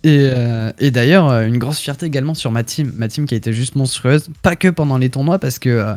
Et, 0.03 0.31
euh, 0.34 0.72
et 0.79 0.89
d'ailleurs, 0.89 1.29
euh, 1.29 1.46
une 1.46 1.60
grosse 1.60 1.77
fierté 1.79 2.08
également 2.08 2.34
sur 2.34 2.50
ma 2.51 2.63
team. 2.63 2.91
Ma 2.98 3.08
team 3.08 3.27
qui 3.27 3.36
a 3.36 3.38
été 3.38 3.53
juste 3.53 3.75
monstrueuse. 3.75 4.29
Pas 4.41 4.55
que 4.55 4.67
pendant 4.70 4.98
les 4.98 5.10
tournois, 5.10 5.38
parce 5.38 5.60
que 5.60 5.70
euh, 5.70 5.93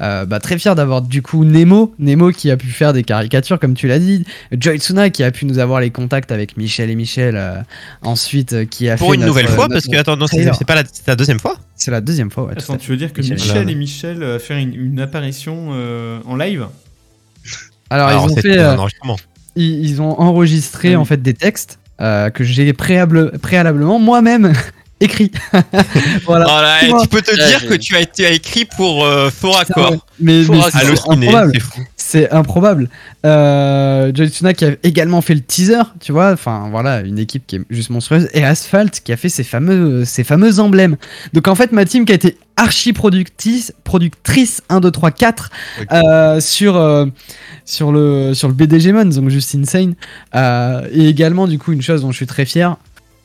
euh, 0.00 0.24
bah, 0.24 0.40
très 0.40 0.58
fier 0.58 0.74
d'avoir 0.74 1.02
du 1.02 1.20
coup 1.20 1.44
Nemo. 1.44 1.94
Nemo 1.98 2.30
qui 2.30 2.50
a 2.50 2.56
pu 2.56 2.68
faire 2.68 2.94
des 2.94 3.02
caricatures, 3.02 3.60
comme 3.60 3.74
tu 3.74 3.88
l'as 3.88 3.98
dit. 3.98 4.24
Joy 4.52 4.78
Tsuna 4.78 5.10
qui 5.10 5.22
a 5.22 5.30
pu 5.30 5.44
nous 5.44 5.58
avoir 5.58 5.80
les 5.82 5.90
contacts 5.90 6.32
avec 6.32 6.56
Michel 6.56 6.88
et 6.88 6.94
Michel. 6.94 7.36
euh, 7.36 7.56
ensuite, 8.00 8.54
euh, 8.54 8.64
qui 8.64 8.88
a 8.88 8.96
Pour 8.96 9.10
fait 9.10 9.16
une 9.16 9.20
notre- 9.20 9.28
nouvelle 9.28 9.48
fois, 9.48 9.68
notre 9.68 9.74
parce 9.74 9.86
que 9.86 9.96
attends, 9.98 10.16
non, 10.16 10.26
c'est 10.28 10.64
pas 10.66 10.74
la, 10.76 10.84
c'est 10.90 11.06
la 11.08 11.16
deuxième 11.16 11.38
fois. 11.38 11.58
C'est 11.76 11.90
la 11.90 12.00
deuxième 12.00 12.30
fois, 12.30 12.44
ouais. 12.44 12.52
Attends, 12.56 12.76
tu 12.78 12.90
veux 12.90 12.96
dire 12.96 13.12
que 13.12 13.20
Michel. 13.20 13.36
Michel, 13.36 13.68
et 13.70 13.74
Michel 13.74 14.22
euh, 14.22 14.38
faire 14.38 14.56
une, 14.56 14.72
une 14.74 14.98
apparition 14.98 15.68
euh, 15.72 16.20
en 16.24 16.36
live 16.36 16.66
Alors, 17.90 18.08
Alors, 18.08 18.30
ils 18.30 18.32
ont 18.32 18.36
fait. 18.36 18.58
euh, 18.58 18.76
ils, 19.56 19.84
ils 19.84 20.00
ont 20.00 20.18
enregistré 20.18 20.88
Ah 20.88 20.90
oui. 20.92 20.96
en 20.96 21.04
fait 21.04 21.20
des 21.20 21.34
textes 21.34 21.78
euh, 22.02 22.30
que 22.30 22.44
j'ai 22.44 22.72
préalable- 22.72 23.38
préalablement 23.38 23.98
moi-même 23.98 24.52
écrit. 25.00 25.30
voilà. 26.26 26.44
Voilà, 26.44 26.84
et 26.84 26.88
Moi- 26.88 27.02
tu 27.02 27.08
peux 27.08 27.22
te 27.22 27.34
dire 27.34 27.66
que 27.66 27.74
tu 27.74 27.96
as 27.96 28.00
été 28.00 28.32
écrit 28.34 28.64
pour 28.64 29.04
euh, 29.04 29.30
faux 29.30 29.52
raccord. 29.52 30.06
Mais, 30.20 30.42
mais 30.48 30.58
improbable. 30.58 31.52
c'est 31.54 31.60
fou. 31.60 31.80
C'est 32.12 32.30
improbable. 32.30 32.90
Euh, 33.24 34.12
Joy 34.14 34.28
Tsuna 34.28 34.52
qui 34.52 34.66
a 34.66 34.72
également 34.82 35.22
fait 35.22 35.32
le 35.32 35.40
teaser, 35.40 35.80
tu 35.98 36.12
vois. 36.12 36.32
Enfin 36.32 36.68
voilà, 36.70 37.00
une 37.00 37.18
équipe 37.18 37.46
qui 37.46 37.56
est 37.56 37.62
juste 37.70 37.88
monstrueuse. 37.88 38.28
Et 38.34 38.44
Asphalt 38.44 39.00
qui 39.02 39.14
a 39.14 39.16
fait 39.16 39.30
ses 39.30 39.44
fameux, 39.44 40.04
ses 40.04 40.22
fameux 40.22 40.60
emblèmes. 40.60 40.98
Donc 41.32 41.48
en 41.48 41.54
fait, 41.54 41.72
ma 41.72 41.86
team 41.86 42.04
qui 42.04 42.12
a 42.12 42.14
été 42.14 42.36
archi 42.58 42.92
productrice, 42.92 43.72
productrice 43.82 44.60
1, 44.68 44.80
2, 44.80 44.90
3, 44.90 45.10
4 45.10 45.50
Ok. 45.80 45.86
euh, 45.90 46.40
sur, 46.40 46.76
euh, 46.76 47.06
sur, 47.64 47.92
le, 47.92 48.34
sur 48.34 48.48
le 48.48 48.52
BDG 48.52 48.92
Mons, 48.92 49.16
donc 49.16 49.30
juste 49.30 49.54
insane. 49.54 49.94
Euh, 50.34 50.86
et 50.92 51.08
également, 51.08 51.46
du 51.48 51.58
coup, 51.58 51.72
une 51.72 51.80
chose 51.80 52.02
dont 52.02 52.10
je 52.10 52.16
suis 52.16 52.26
très 52.26 52.44
fier, 52.44 52.76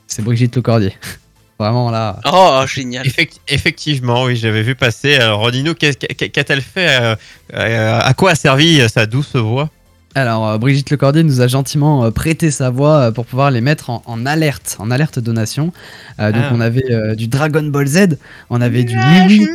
c'est 0.08 0.22
Brigitte 0.22 0.56
Lecordier. 0.56 0.94
Vraiment 1.60 1.90
là. 1.90 2.20
Oh, 2.32 2.62
génial. 2.68 3.06
Effect- 3.08 3.40
effectivement, 3.48 4.24
oui, 4.26 4.36
j'avais 4.36 4.62
vu 4.62 4.76
passer. 4.76 5.16
Alors, 5.16 5.50
qu'a- 5.52 5.94
qu'a-t-elle 5.94 6.62
fait 6.62 6.88
euh, 7.02 7.16
euh, 7.56 8.00
À 8.04 8.14
quoi 8.14 8.32
a 8.32 8.36
servi 8.36 8.80
euh, 8.80 8.88
sa 8.88 9.06
douce 9.08 9.36
voix? 9.36 9.70
Alors, 10.16 10.58
Brigitte 10.58 10.90
Lecordier 10.90 11.24
nous 11.24 11.42
a 11.42 11.48
gentiment 11.48 12.12
prêté 12.12 12.50
sa 12.50 12.70
voix 12.72 13.12
pour 13.12 13.26
pouvoir 13.26 13.52
les 13.52 13.62
mettre 13.62 13.90
en, 13.92 14.02
en 14.06 14.26
alerte, 14.26 14.76
en 14.80 14.90
alerte 14.90 15.20
donation. 15.20 15.72
Euh, 16.20 16.32
donc, 16.32 16.44
Ah. 16.46 16.52
on 16.54 16.60
avait 16.62 16.92
euh, 16.92 17.14
du 17.16 17.28
Dragon 17.28 17.62
Ball 17.64 17.86
Z, 17.88 18.18
on 18.50 18.60
avait 18.62 18.84
du 18.84 18.96
Oui, 19.28 19.48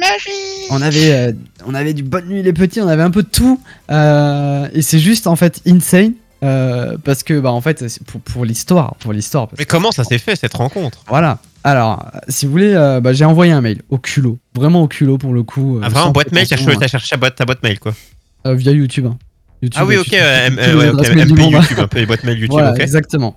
on 0.71 0.81
avait, 0.83 1.13
euh, 1.13 1.33
on 1.67 1.75
avait 1.75 1.95
du 1.95 2.03
Bonne 2.05 2.27
Nuit 2.29 2.43
les 2.43 2.53
Petits, 2.53 2.81
on 2.81 2.87
avait 2.89 3.03
un 3.03 3.11
peu 3.11 3.23
de 3.25 3.29
tout. 3.29 3.61
Euh, 3.91 4.69
et 4.73 4.83
c'est 4.83 4.99
juste 5.01 5.27
en 5.27 5.37
fait 5.37 5.61
insane. 5.67 6.13
euh, 6.45 6.97
parce 7.05 7.23
que, 7.23 7.39
bah, 7.39 7.53
en 7.53 7.61
fait, 7.61 7.89
c'est 7.89 8.03
pour, 8.05 8.21
pour 8.21 8.45
l'histoire, 8.45 8.95
pour 9.01 9.13
l'histoire. 9.13 9.49
Mais 9.59 9.65
comment 9.65 9.93
ça 9.93 10.03
s'est 10.05 10.19
fait 10.19 10.35
cette 10.37 10.55
rencontre? 10.55 10.99
Voilà. 11.09 11.39
Alors, 11.65 12.11
si 12.29 12.47
vous 12.47 12.53
voulez, 12.53 12.73
euh, 12.75 13.01
bah, 13.01 13.13
j'ai 13.13 13.25
envoyé 13.25 13.53
un 13.53 13.61
mail 13.61 13.83
au 13.89 13.99
culot, 13.99 14.39
vraiment 14.55 14.83
au 14.83 14.89
culot 14.89 15.19
pour 15.19 15.33
le 15.33 15.43
coup. 15.43 15.77
euh, 15.77 15.81
Ah, 15.85 15.89
vraiment, 15.89 16.11
boîte 16.11 16.33
mail, 16.33 16.47
t'as 16.49 16.57
cherché, 16.57 16.77
t'as 16.79 16.89
cherché 16.89 17.09
ta 17.11 17.17
boîte, 17.17 17.37
ta 17.37 17.45
boîte 17.45 17.63
mail, 17.63 17.79
quoi. 17.79 17.93
hein. 17.93 18.51
Euh, 18.51 18.55
via 18.55 18.73
YouTube. 18.73 19.07
hein. 19.07 19.17
YouTube, 19.63 19.79
Ah 19.81 19.87
oui, 19.87 19.97
ok, 19.97 20.07
puis, 20.07 20.17
M- 20.17 20.55
tous 20.57 20.61
les 20.61 20.75
ouais, 20.75 20.89
ok, 20.89 20.95
adresses 20.95 21.15
mail 21.15 21.27
du 21.29 21.33
MP 21.35 21.39
monde. 21.41 21.53
YouTube, 21.53 21.79
un 21.79 21.87
peu 21.87 21.99
les 22.01 22.07
boîtes 22.07 22.25
mail 22.25 22.35
YouTube, 22.37 22.51
Voilà, 22.51 22.73
ok. 22.73 22.81
exactement. 22.81 23.37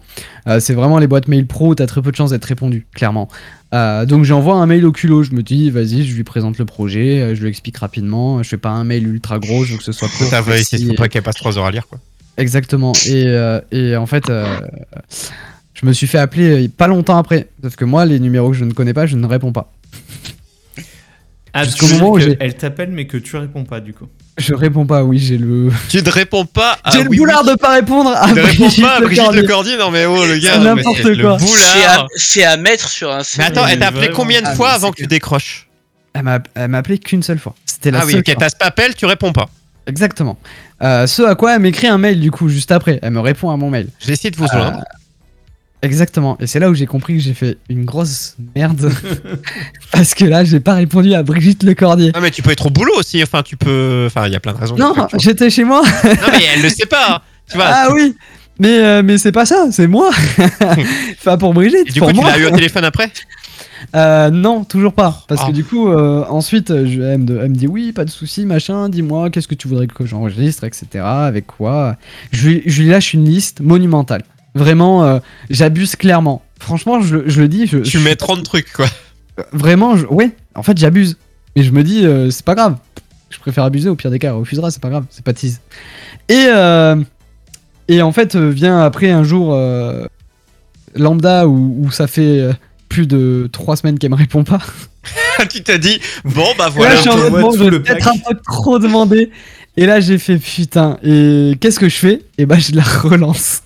C'est 0.59 0.73
vraiment 0.73 0.97
les 0.97 1.05
boîtes 1.05 1.27
mail 1.27 1.45
pro, 1.45 1.75
t'as 1.75 1.85
très 1.85 2.01
peu 2.01 2.09
de 2.09 2.15
chances 2.15 2.31
d'être 2.31 2.45
répondu, 2.45 2.87
clairement. 2.95 3.29
Donc 3.71 4.23
j'envoie 4.23 4.55
un 4.55 4.65
mail 4.65 4.85
au 4.87 4.91
culot, 4.91 5.21
je 5.21 5.33
me 5.33 5.43
dis, 5.43 5.69
vas-y, 5.69 6.03
je 6.03 6.15
lui 6.15 6.23
présente 6.23 6.57
le 6.57 6.65
projet, 6.65 7.35
je 7.35 7.41
lui 7.43 7.49
explique 7.49 7.77
rapidement, 7.77 8.41
je 8.41 8.49
fais 8.49 8.57
pas 8.57 8.69
un 8.71 8.83
mail 8.83 9.07
ultra 9.07 9.37
gros, 9.37 9.65
je 9.65 9.73
veux 9.73 9.77
que 9.77 9.83
ce 9.83 9.91
soit 9.91 10.07
court. 10.07 10.25
Ça 10.27 10.41
va, 10.41 10.53
précis, 10.53 10.77
il 10.79 10.87
faut 10.87 10.93
pas 10.95 11.09
qu'elle 11.09 11.21
passe 11.21 11.35
3 11.35 11.59
heures 11.59 11.65
à 11.65 11.71
lire, 11.71 11.85
quoi. 11.87 11.99
Exactement. 12.37 12.93
Et, 13.05 13.25
euh, 13.27 13.61
et 13.71 13.95
en 13.95 14.07
fait, 14.07 14.27
euh, 14.31 14.59
je 15.75 15.85
me 15.85 15.93
suis 15.93 16.07
fait 16.07 16.17
appeler 16.17 16.65
euh, 16.65 16.69
pas 16.75 16.87
longtemps 16.87 17.17
après, 17.17 17.47
parce 17.61 17.75
que 17.75 17.85
moi, 17.85 18.05
les 18.05 18.19
numéros 18.19 18.49
que 18.51 18.55
je 18.57 18.65
ne 18.65 18.73
connais 18.73 18.93
pas, 18.93 19.05
je 19.05 19.15
ne 19.15 19.25
réponds 19.27 19.51
pas. 19.51 19.71
Ah, 21.57 21.63
Jusqu'au 21.63 21.87
moment 21.87 22.11
où 22.11 22.17
qu'elle 22.19 22.55
t'appelle 22.57 22.89
mais 22.91 23.07
que 23.07 23.15
tu 23.15 23.37
réponds 23.37 23.63
pas 23.63 23.79
du 23.79 23.93
coup. 23.93 24.07
Je 24.37 24.53
réponds 24.53 24.85
pas, 24.85 25.05
oui, 25.05 25.19
j'ai 25.19 25.37
le. 25.37 25.71
Tu 25.87 26.01
ne 26.03 26.09
réponds 26.09 26.43
pas 26.45 26.77
à 26.83 26.91
j'ai 26.91 26.97
le 26.99 27.05
Ah 27.05 27.07
oui, 27.09 27.17
boulard 27.17 27.43
oui. 27.45 27.51
de 27.53 27.55
pas 27.57 27.73
répondre 27.75 28.09
à 28.13 28.27
Tu 28.27 28.33
ne 28.33 28.41
réponds 28.41 28.63
Brigitte 28.65 28.83
pas 28.83 28.95
à 28.95 28.99
Brigitte 28.99 29.23
Lecordier. 29.23 29.41
Lecordier, 29.41 29.77
non 29.77 29.91
mais 29.91 30.05
oh 30.05 30.25
le 30.25 30.37
gars, 30.37 30.57
n'importe 30.57 31.21
quoi. 31.21 31.37
C'est 31.39 31.85
à, 31.85 32.07
c'est 32.17 32.43
à 32.43 32.57
mettre 32.57 32.89
sur 32.89 33.09
un 33.09 33.21
Mais 33.37 33.45
attends, 33.45 33.63
Oui, 33.63 33.69
elle 33.71 33.79
t'a 33.79 33.87
appelé 33.87 34.01
vraiment. 34.07 34.15
combien 34.17 34.41
de 34.41 34.47
Ah, 34.47 34.55
fois 34.55 34.71
avant 34.71 34.91
que 34.91 34.97
tu 34.97 35.07
décroches 35.07 35.69
Elle 36.13 36.23
m'a 36.23 36.39
elle 36.55 36.67
m'a 36.67 36.79
appelé 36.79 36.97
qu'une 36.99 37.23
seule 37.23 37.39
fois. 37.39 37.55
C'était 37.65 37.91
la 37.91 38.01
Ah 38.01 38.05
oui, 38.05 38.11
seule 38.11 38.19
ok, 38.19 38.25
fois. 38.25 38.35
t'as 38.39 38.49
ce 38.49 38.55
appel, 38.59 38.93
tu 38.95 39.05
réponds 39.05 39.31
pas. 39.31 39.47
Exactement. 39.87 40.37
Euh, 40.81 41.07
ce 41.07 41.21
à 41.21 41.35
quoi 41.35 41.55
elle 41.55 41.61
m'écrit 41.61 41.87
un 41.87 41.97
mail 41.97 42.19
du 42.19 42.31
coup 42.31 42.49
juste 42.49 42.73
après. 42.73 42.99
Elle 43.01 43.11
me 43.11 43.21
répond 43.21 43.49
à 43.49 43.55
mon 43.55 43.69
mail. 43.69 43.87
J'ai 43.99 44.11
essayé 44.11 44.31
de 44.31 44.35
vous 44.35 44.43
Euh, 44.43 44.47
joindre. 44.51 44.83
Exactement. 45.85 46.37
Et 46.39 46.47
c'est 46.47 46.59
là 46.59 46.69
où 46.69 46.73
j'ai 46.73 46.85
compris 46.85 47.13
que 47.15 47.19
j'ai 47.21 47.33
fait 47.33 47.57
une 47.69 47.85
grosse 47.85 48.35
merde. 48.55 48.91
Parce 49.91 50.13
que 50.13 50.25
là, 50.25 50.43
j'ai 50.43 50.59
pas 50.59 50.73
répondu 50.73 51.13
à 51.13 51.23
Brigitte 51.23 51.63
Lecordier. 51.63 52.11
Non 52.13 52.21
mais 52.21 52.31
tu 52.31 52.41
peux 52.41 52.51
être 52.51 52.65
au 52.65 52.69
boulot 52.69 52.93
aussi, 52.97 53.21
enfin 53.23 53.41
tu 53.43 53.55
peux... 53.57 54.05
Enfin 54.07 54.27
il 54.27 54.33
y 54.33 54.35
a 54.35 54.39
plein 54.39 54.53
de 54.53 54.57
raisons. 54.57 54.75
Non, 54.75 54.93
tu 55.09 55.17
j'étais 55.19 55.49
chez 55.49 55.63
moi. 55.63 55.81
non 56.03 56.11
mais 56.31 56.43
elle 56.55 56.61
le 56.63 56.69
sait 56.69 56.85
pas, 56.85 57.15
hein. 57.15 57.19
tu 57.49 57.57
vois. 57.57 57.67
Ah 57.67 57.87
oui. 57.93 58.15
Mais, 58.57 58.79
euh, 58.79 59.03
mais 59.03 59.17
c'est 59.17 59.33
pas 59.33 59.45
ça, 59.45 59.67
c'est 59.71 59.87
moi. 59.87 60.09
enfin, 61.19 61.37
pour 61.37 61.53
Brigitte. 61.53 61.87
Et 61.89 61.91
du 61.91 61.99
pour 61.99 62.07
coup 62.09 62.15
tu 62.15 62.21
moi. 62.21 62.31
l'as 62.31 62.39
eu 62.39 62.45
au 62.45 62.51
téléphone 62.51 62.85
après? 62.85 63.11
Euh, 63.95 64.29
non, 64.31 64.63
toujours 64.63 64.93
pas. 64.93 65.23
Parce 65.27 65.41
Ah. 65.43 65.47
que 65.47 65.51
du 65.51 65.63
coup, 65.63 65.89
euh, 65.89 66.23
ensuite, 66.29 66.69
je, 66.69 67.01
elle, 67.01 67.19
me, 67.19 67.41
elle 67.43 67.49
me 67.49 67.55
dit 67.55 67.67
oui, 67.67 67.91
pas 67.91 68.05
de 68.05 68.09
souci, 68.09 68.45
machin, 68.45 68.89
dis-moi, 68.89 69.29
qu'est-ce 69.29 69.47
que 69.47 69.55
tu 69.55 69.67
voudrais 69.67 69.87
que 69.87 70.05
j'enregistre, 70.05 70.63
etc. 70.63 70.87
Avec 71.03 71.45
quoi? 71.47 71.97
Je 72.31 72.49
lui 72.49 72.87
lâche 72.89 73.13
une 73.13 73.25
liste 73.25 73.59
monumentale. 73.61 74.23
Vraiment, 74.55 75.03
euh, 75.03 75.19
j'abuse 75.49 75.95
clairement. 75.95 76.41
Franchement, 76.59 77.01
je, 77.01 77.17
je 77.27 77.41
le 77.41 77.47
dis. 77.47 77.67
Je, 77.67 77.79
Tu 77.79 77.99
je- 77.99 78.03
mets 78.03 78.15
30 78.15 78.43
trucs 78.43 78.71
quoi. 78.73 78.87
Vraiment, 79.51 79.97
je, 79.97 80.05
ouais, 80.05 80.31
en 80.55 80.63
fait, 80.63 80.77
j'abuse. 80.77 81.17
Et 81.57 81.63
je 81.63 81.71
me 81.71 81.83
dis, 81.83 82.05
euh, 82.05 82.31
c'est 82.31 82.45
pas 82.45 82.55
grave. 82.55 82.77
Je 83.29 83.37
préfère 83.39 83.65
abuser, 83.65 83.89
au 83.89 83.95
pire 83.95 84.11
des 84.11 84.19
cas, 84.19 84.29
elle 84.29 84.35
refusera, 84.35 84.71
c'est 84.71 84.81
pas 84.81 84.89
grave, 84.89 85.05
c'est 85.09 85.23
pas 85.23 85.33
tease. 85.33 85.59
Et, 86.29 86.45
euh, 86.47 86.95
et 87.89 88.01
en 88.01 88.11
fait, 88.13 88.35
euh, 88.35 88.49
vient 88.49 88.79
après 88.81 89.09
un 89.11 89.23
jour 89.23 89.53
euh, 89.53 90.05
lambda 90.95 91.47
où, 91.47 91.83
où 91.85 91.91
ça 91.91 92.07
fait 92.07 92.39
euh, 92.39 92.53
plus 92.87 93.07
de 93.07 93.49
trois 93.51 93.75
semaines 93.75 93.99
qu'elle 93.99 94.11
me 94.11 94.15
répond 94.15 94.43
pas. 94.45 94.59
tu 95.51 95.61
t'as 95.63 95.77
dit, 95.77 95.99
bon 96.23 96.45
bah 96.57 96.65
Là, 96.65 96.69
voilà. 96.69 96.95
je 96.95 97.01
suis 97.01 97.09
bon, 97.29 97.51
je 97.51 97.63
vais 97.65 97.79
peut-être 97.81 98.07
un 98.07 98.17
peu 98.29 98.37
trop 98.45 98.79
demandé. 98.79 99.31
Et 99.77 99.85
là, 99.85 99.99
j'ai 99.99 100.17
fait 100.17 100.37
putain. 100.37 100.97
Et 101.03 101.57
qu'est-ce 101.59 101.79
que 101.79 101.89
je 101.89 101.97
fais? 101.97 102.21
Et 102.37 102.45
bah, 102.45 102.57
je 102.57 102.73
la 102.73 102.83
relance. 102.83 103.61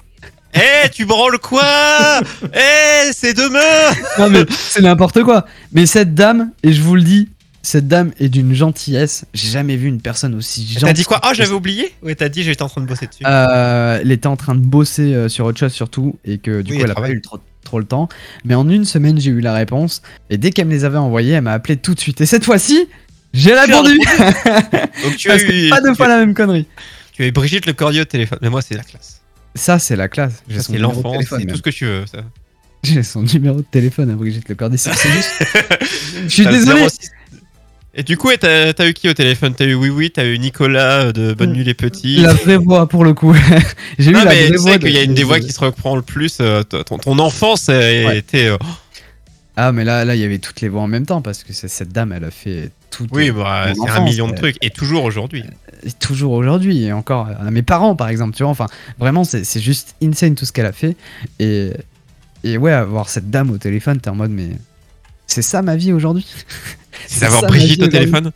Eh, 0.54 0.90
tu 0.90 1.06
branles 1.06 1.40
quoi 1.40 2.22
Eh, 2.54 3.12
c'est 3.14 3.34
demain 3.34 3.96
Non, 4.18 4.30
mais 4.30 4.46
c'est 4.50 4.82
n'importe 4.82 5.24
quoi. 5.24 5.46
Mais 5.74 5.86
cette 5.86 6.16
dame, 6.16 6.52
et 6.64 6.74
je 6.74 6.82
vous 6.82 6.96
le 6.96 7.04
dis, 7.04 7.30
cette 7.62 7.88
dame 7.88 8.12
est 8.20 8.30
d'une 8.30 8.54
gentillesse. 8.54 9.26
J'ai 9.34 9.50
jamais 9.50 9.76
vu 9.76 9.88
une 9.88 10.02
personne 10.02 10.34
aussi 10.36 10.66
gentille. 10.66 10.80
T'as 10.82 10.94
dit 10.94 11.04
quoi 11.04 11.22
Oh, 11.24 11.30
j'avais 11.34 11.52
oublié 11.52 11.94
Ouais, 12.02 12.16
t'as 12.16 12.30
dit 12.30 12.44
j'étais 12.44 12.62
en 12.64 12.70
train 12.70 12.82
de 12.82 12.88
bosser 12.88 13.08
dessus. 13.08 13.24
Euh, 13.26 14.00
elle 14.02 14.12
était 14.12 14.28
en 14.28 14.38
train 14.38 14.56
de 14.56 14.62
bosser 14.62 15.14
euh, 15.14 15.30
sur 15.30 15.46
autre 15.46 15.60
chose 15.60 15.74
surtout 15.74 16.18
et 16.26 16.38
que 16.38 16.62
du 16.62 16.72
Oui, 16.72 16.78
coup 16.80 16.84
elle 16.86 16.92
a 16.92 16.96
pas 16.96 17.10
eu 17.10 17.22
trop, 17.22 17.40
trop 17.64 17.80
le 17.80 17.86
temps. 17.86 18.08
Mais 18.46 18.56
en 18.56 18.68
une 18.70 18.86
semaine 18.86 19.20
j'ai 19.20 19.30
eu 19.32 19.42
la 19.42 19.54
réponse 19.54 20.02
et 20.30 20.38
dès 20.38 20.52
qu'elle 20.52 20.68
me 20.68 20.72
les 20.72 20.86
avait 20.86 20.98
envoyées 20.98 21.34
elle 21.34 21.44
m'a 21.44 21.54
appelé 21.54 21.78
tout 21.78 21.94
de 21.94 22.00
suite. 22.00 22.22
Et 22.22 22.26
cette 22.26 22.46
fois-ci 22.46 22.88
j'ai 23.34 23.54
répondu 23.54 24.00
Donc 25.04 25.18
tu 25.18 25.30
as 25.30 25.38
eu... 25.44 25.70
pas 25.70 25.82
deux 25.82 25.94
fois 25.94 26.08
la 26.08 26.18
même 26.18 26.34
connerie. 26.34 26.66
Tu 27.12 27.24
as 27.24 27.28
eu 27.28 27.32
Brigitte 27.32 27.66
Le 27.66 27.74
Cordier 27.74 28.02
au 28.02 28.06
téléphone. 28.06 28.40
Mais 28.42 28.50
moi 28.50 28.62
c'est 28.62 28.76
la 28.76 28.84
classe. 28.84 29.19
Ça 29.56 29.80
c'est 29.80 29.96
la 29.96 30.08
classe. 30.08 30.44
J'ai 30.48 30.62
son 30.62 30.74
téléphone, 30.74 31.40
c'est 31.40 31.46
tout 31.46 31.58
ce 31.58 31.62
que 31.62 31.70
tu 31.70 31.86
veux. 31.86 32.06
Ça. 32.06 32.20
J'ai 32.84 33.04
son 33.04 33.24
numéro 33.24 33.58
de 33.58 33.66
téléphone 33.70 34.10
à 34.10 34.14
Brigitte 34.14 34.48
Le 34.48 34.56
Cordier. 34.56 34.78
c'est- 34.78 34.92
juste- 34.94 35.44
Je 36.24 36.28
suis 36.30 36.46
désolé. 36.46 36.88
06. 36.88 37.12
Et 37.96 38.04
du 38.04 38.16
coup, 38.16 38.30
t'as 38.40 38.72
eu 38.88 38.94
qui 38.94 39.10
au 39.10 39.14
téléphone? 39.14 39.54
T'as 39.56 39.66
eu 39.66 39.74
Oui 39.74 39.90
Oui, 39.90 40.12
t'as 40.12 40.24
eu 40.26 40.38
Nicolas 40.40 41.06
euh, 41.08 41.12
de 41.12 41.34
Bonne 41.34 41.52
Nuit 41.52 41.64
les 41.66 41.74
Petits. 41.74 42.18
La 42.22 42.34
vraie 42.34 42.56
voix 42.58 42.88
pour 42.88 43.04
le 43.04 43.14
coup. 43.14 43.36
j'ai 44.00 44.12
eu 44.12 44.14
la 44.14 44.26
mais 44.26 44.36
vraie 44.48 44.52
tu 44.52 44.58
voix. 44.58 44.72
sais 44.74 44.80
qu'il 44.80 44.92
y 44.92 44.98
a 44.98 45.04
une 45.04 45.14
des 45.16 45.22
de- 45.24 45.28
voix 45.28 45.40
qui 45.40 45.52
se 45.52 45.60
reprend 45.60 45.96
le 45.96 46.04
plus. 46.04 46.38
euh, 46.40 46.64
ton, 46.64 47.20
enfance 47.20 47.68
été. 47.70 48.48
euh, 48.48 48.58
Ah 49.58 49.72
mais 49.74 49.84
là 49.84 50.06
là 50.06 50.16
il 50.16 50.22
y 50.22 50.24
avait 50.24 50.38
toutes 50.40 50.62
les 50.62 50.70
voix 50.70 50.82
en 50.84 50.88
même 50.88 51.06
temps 51.06 51.22
parce 51.22 51.44
que 51.44 51.52
cette 51.52 51.92
dame 51.92 52.14
elle 52.14 52.24
a 52.24 52.32
fait 52.32 52.70
tout. 52.90 53.08
Oui, 53.12 53.32
bah, 53.32 53.68
c'est 53.74 53.90
un 53.90 54.04
million 54.04 54.28
de 54.28 54.34
euh, 54.34 54.38
trucs. 54.38 54.58
Et 54.62 54.70
toujours 54.70 55.04
aujourd'hui. 55.04 55.44
Et 55.84 55.92
toujours 55.92 56.34
aujourd'hui 56.34 56.84
et 56.84 56.92
encore 56.92 57.30
à 57.40 57.50
mes 57.52 57.62
parents 57.62 57.96
par 57.96 58.10
exemple 58.10 58.36
tu 58.36 58.44
vois 58.44 58.52
enfin 58.52 58.66
vraiment 58.98 59.24
c'est 59.24 59.62
juste 59.62 59.96
insane 60.04 60.36
tout 60.36 60.44
ce 60.44 60.52
qu'elle 60.52 60.66
a 60.66 60.74
fait 60.74 60.98
et 61.40 61.72
et 62.44 62.58
ouais 62.58 62.74
avoir 62.74 63.08
cette 63.08 63.30
dame 63.30 63.50
au 63.50 63.58
téléphone 63.58 63.98
t'es 64.02 64.10
en 64.10 64.16
mode 64.16 64.32
mais 64.32 64.50
c'est 65.26 65.42
ça 65.42 65.62
ma 65.62 65.78
vie 65.78 65.94
aujourd'hui 65.94 66.28
C'est 67.08 67.22
d'avoir 67.22 67.44
Brigitte 67.44 67.82
au 67.84 67.88
téléphone. 67.88 68.32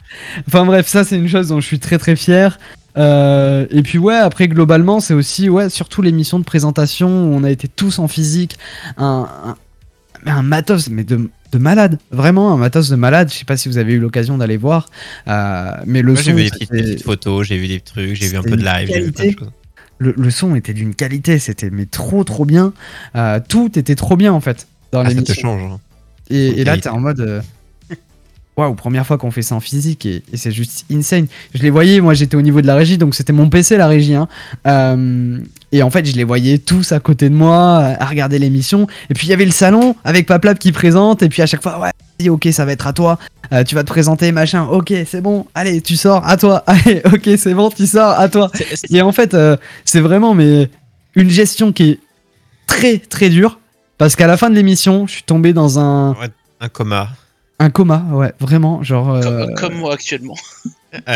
enfin 0.47 0.63
bref 0.65 0.87
ça 0.87 1.03
c'est 1.03 1.17
une 1.17 1.27
chose 1.27 1.49
dont 1.49 1.59
je 1.59 1.65
suis 1.67 1.79
très 1.79 1.97
très 1.97 2.15
fier 2.15 2.57
Euh, 2.95 3.65
et 3.71 3.81
puis 3.81 3.97
ouais 3.97 4.15
après 4.15 4.47
globalement 4.47 5.01
c'est 5.01 5.13
aussi 5.15 5.49
ouais 5.49 5.69
surtout 5.69 6.01
l'émission 6.01 6.39
de 6.39 6.45
présentation 6.45 7.09
où 7.09 7.35
on 7.35 7.43
a 7.43 7.49
été 7.51 7.67
tous 7.67 7.99
en 7.99 8.07
physique 8.07 8.57
un, 8.97 9.27
un, 10.25 10.31
un 10.31 10.43
matos 10.43 10.87
mais 10.89 11.03
de 11.03 11.29
de 11.53 11.57
malade, 11.63 11.99
vraiment 12.11 12.53
un 12.53 12.57
matos 12.57 12.89
de 12.89 12.95
malade. 12.95 13.29
Je 13.31 13.37
sais 13.37 13.45
pas 13.45 13.57
si 13.57 13.69
vous 13.69 13.77
avez 13.77 13.93
eu 13.93 13.99
l'occasion 13.99 14.37
d'aller 14.37 14.57
voir, 14.57 14.89
euh, 15.27 15.71
mais 15.85 16.01
le 16.01 16.13
Moi, 16.13 16.21
j'ai 16.21 16.31
son, 16.31 16.37
vu 16.37 16.43
des 16.43 16.49
petites, 16.49 16.71
des 16.71 16.77
c'était- 16.77 16.91
petites 16.93 17.03
photos, 17.05 17.47
j'ai 17.47 17.57
vu 17.57 17.67
des 17.67 17.79
trucs, 17.79 18.13
j'ai 18.15 18.27
vu 18.27 18.37
un 18.37 18.43
peu 18.43 18.57
de 18.57 18.63
live, 18.63 18.89
j'ai 18.91 19.01
vu 19.01 19.11
plein 19.11 19.25
de 19.25 19.31
choses. 19.31 19.51
le, 19.99 20.13
le 20.17 20.29
son 20.31 20.55
était 20.55 20.73
d'une 20.73 20.93
qualité, 20.95 21.39
c'était 21.39 21.69
mais 21.69 21.85
trop 21.85 22.23
trop 22.23 22.45
bien. 22.45 22.73
Euh, 23.15 23.39
tout 23.47 23.77
était 23.79 23.95
trop 23.95 24.17
bien 24.17 24.33
en 24.33 24.41
fait 24.41 24.67
dans 24.91 24.99
Ah, 25.01 25.03
ça 25.05 25.09
te 25.11 25.15
l'émission. 25.15 25.35
change. 25.57 25.71
hein. 25.73 25.79
Et, 26.29 26.61
et 26.61 26.63
là 26.63 26.77
t'es 26.77 26.89
en 26.89 26.99
mode 26.99 27.19
euh, 27.19 27.41
waouh, 28.57 28.75
première 28.75 29.05
fois 29.05 29.17
qu'on 29.17 29.31
fait 29.31 29.41
ça 29.41 29.55
en 29.55 29.59
physique 29.59 30.05
et, 30.05 30.23
et 30.31 30.37
c'est 30.37 30.51
juste 30.51 30.85
insane. 30.91 31.27
Je 31.53 31.61
les 31.63 31.69
voyais, 31.69 32.01
moi 32.01 32.13
j'étais 32.13 32.35
au 32.35 32.41
niveau 32.41 32.61
de 32.61 32.67
la 32.67 32.75
régie, 32.75 32.97
donc 32.97 33.15
c'était 33.15 33.33
mon 33.33 33.49
PC 33.49 33.77
la 33.77 33.87
régie. 33.87 34.15
hein. 34.15 34.27
Euh, 34.67 35.39
et 35.71 35.81
en 35.81 35.89
fait 35.89 36.05
je 36.05 36.15
les 36.15 36.23
voyais 36.23 36.59
tous 36.59 36.91
à 36.91 36.99
côté 36.99 37.29
de 37.29 37.35
moi 37.35 37.79
à 37.99 38.05
regarder 38.05 38.37
l'émission. 38.39 38.87
Et 39.09 39.13
puis 39.13 39.27
il 39.27 39.29
y 39.29 39.33
avait 39.33 39.45
le 39.45 39.51
salon 39.51 39.95
avec 40.03 40.27
Paplap 40.27 40.59
qui 40.59 40.71
présente 40.71 41.23
et 41.23 41.29
puis 41.29 41.41
à 41.41 41.45
chaque 41.47 41.63
fois 41.63 41.79
ouais, 41.79 42.29
ok 42.29 42.47
ça 42.51 42.63
va 42.65 42.71
être 42.73 42.85
à 42.87 42.93
toi. 42.93 43.17
Euh, 43.51 43.63
tu 43.63 43.75
vas 43.75 43.83
te 43.83 43.89
présenter 43.89 44.31
machin. 44.31 44.63
Ok 44.65 44.93
c'est 45.07 45.21
bon, 45.21 45.45
allez 45.55 45.81
tu 45.81 45.95
sors 45.95 46.25
à 46.27 46.37
toi. 46.37 46.63
Allez 46.67 47.01
ok 47.11 47.29
c'est 47.37 47.53
bon 47.53 47.69
tu 47.69 47.87
sors 47.87 48.11
à 48.19 48.29
toi. 48.29 48.51
Et 48.91 49.01
en 49.01 49.11
fait, 49.11 49.33
euh, 49.33 49.57
c'est 49.83 49.99
vraiment 49.99 50.33
mais 50.35 50.69
une 51.15 51.29
gestion 51.29 51.71
qui 51.71 51.89
est 51.91 51.99
très 52.67 52.97
très 52.99 53.29
dure 53.29 53.59
parce 53.97 54.15
qu'à 54.15 54.27
la 54.27 54.37
fin 54.37 54.49
de 54.49 54.55
l'émission, 54.55 55.07
je 55.07 55.13
suis 55.13 55.23
tombé 55.23 55.53
dans 55.53 55.79
un, 55.79 56.15
Un 56.59 56.69
coma. 56.69 57.09
Un 57.59 57.69
coma, 57.69 58.03
ouais, 58.11 58.33
vraiment, 58.39 58.83
genre. 58.83 59.11
euh, 59.11 59.21
Comme, 59.21 59.53
comme 59.55 59.73
moi 59.75 59.93
actuellement. 59.93 60.35
Ah 61.07 61.15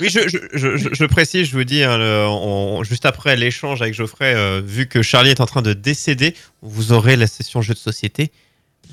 oui, 0.00 0.08
je, 0.08 0.20
je, 0.28 0.38
je, 0.54 0.76
je- 0.76 0.88
je 0.92 1.04
précise, 1.06 1.48
je 1.48 1.56
vous 1.56 1.64
dis, 1.64 1.82
hein, 1.82 1.98
le- 1.98 2.24
on- 2.28 2.84
juste 2.84 3.04
après 3.04 3.34
l'échange 3.34 3.82
avec 3.82 3.94
Geoffrey, 3.94 4.32
euh, 4.36 4.62
vu 4.64 4.86
que 4.86 5.02
Charlie 5.02 5.30
est 5.30 5.40
en 5.40 5.46
train 5.46 5.60
de 5.60 5.72
décéder, 5.72 6.36
vous 6.62 6.92
aurez 6.92 7.16
la 7.16 7.26
session 7.26 7.62
jeu 7.62 7.74
de 7.74 7.80
société 7.80 8.30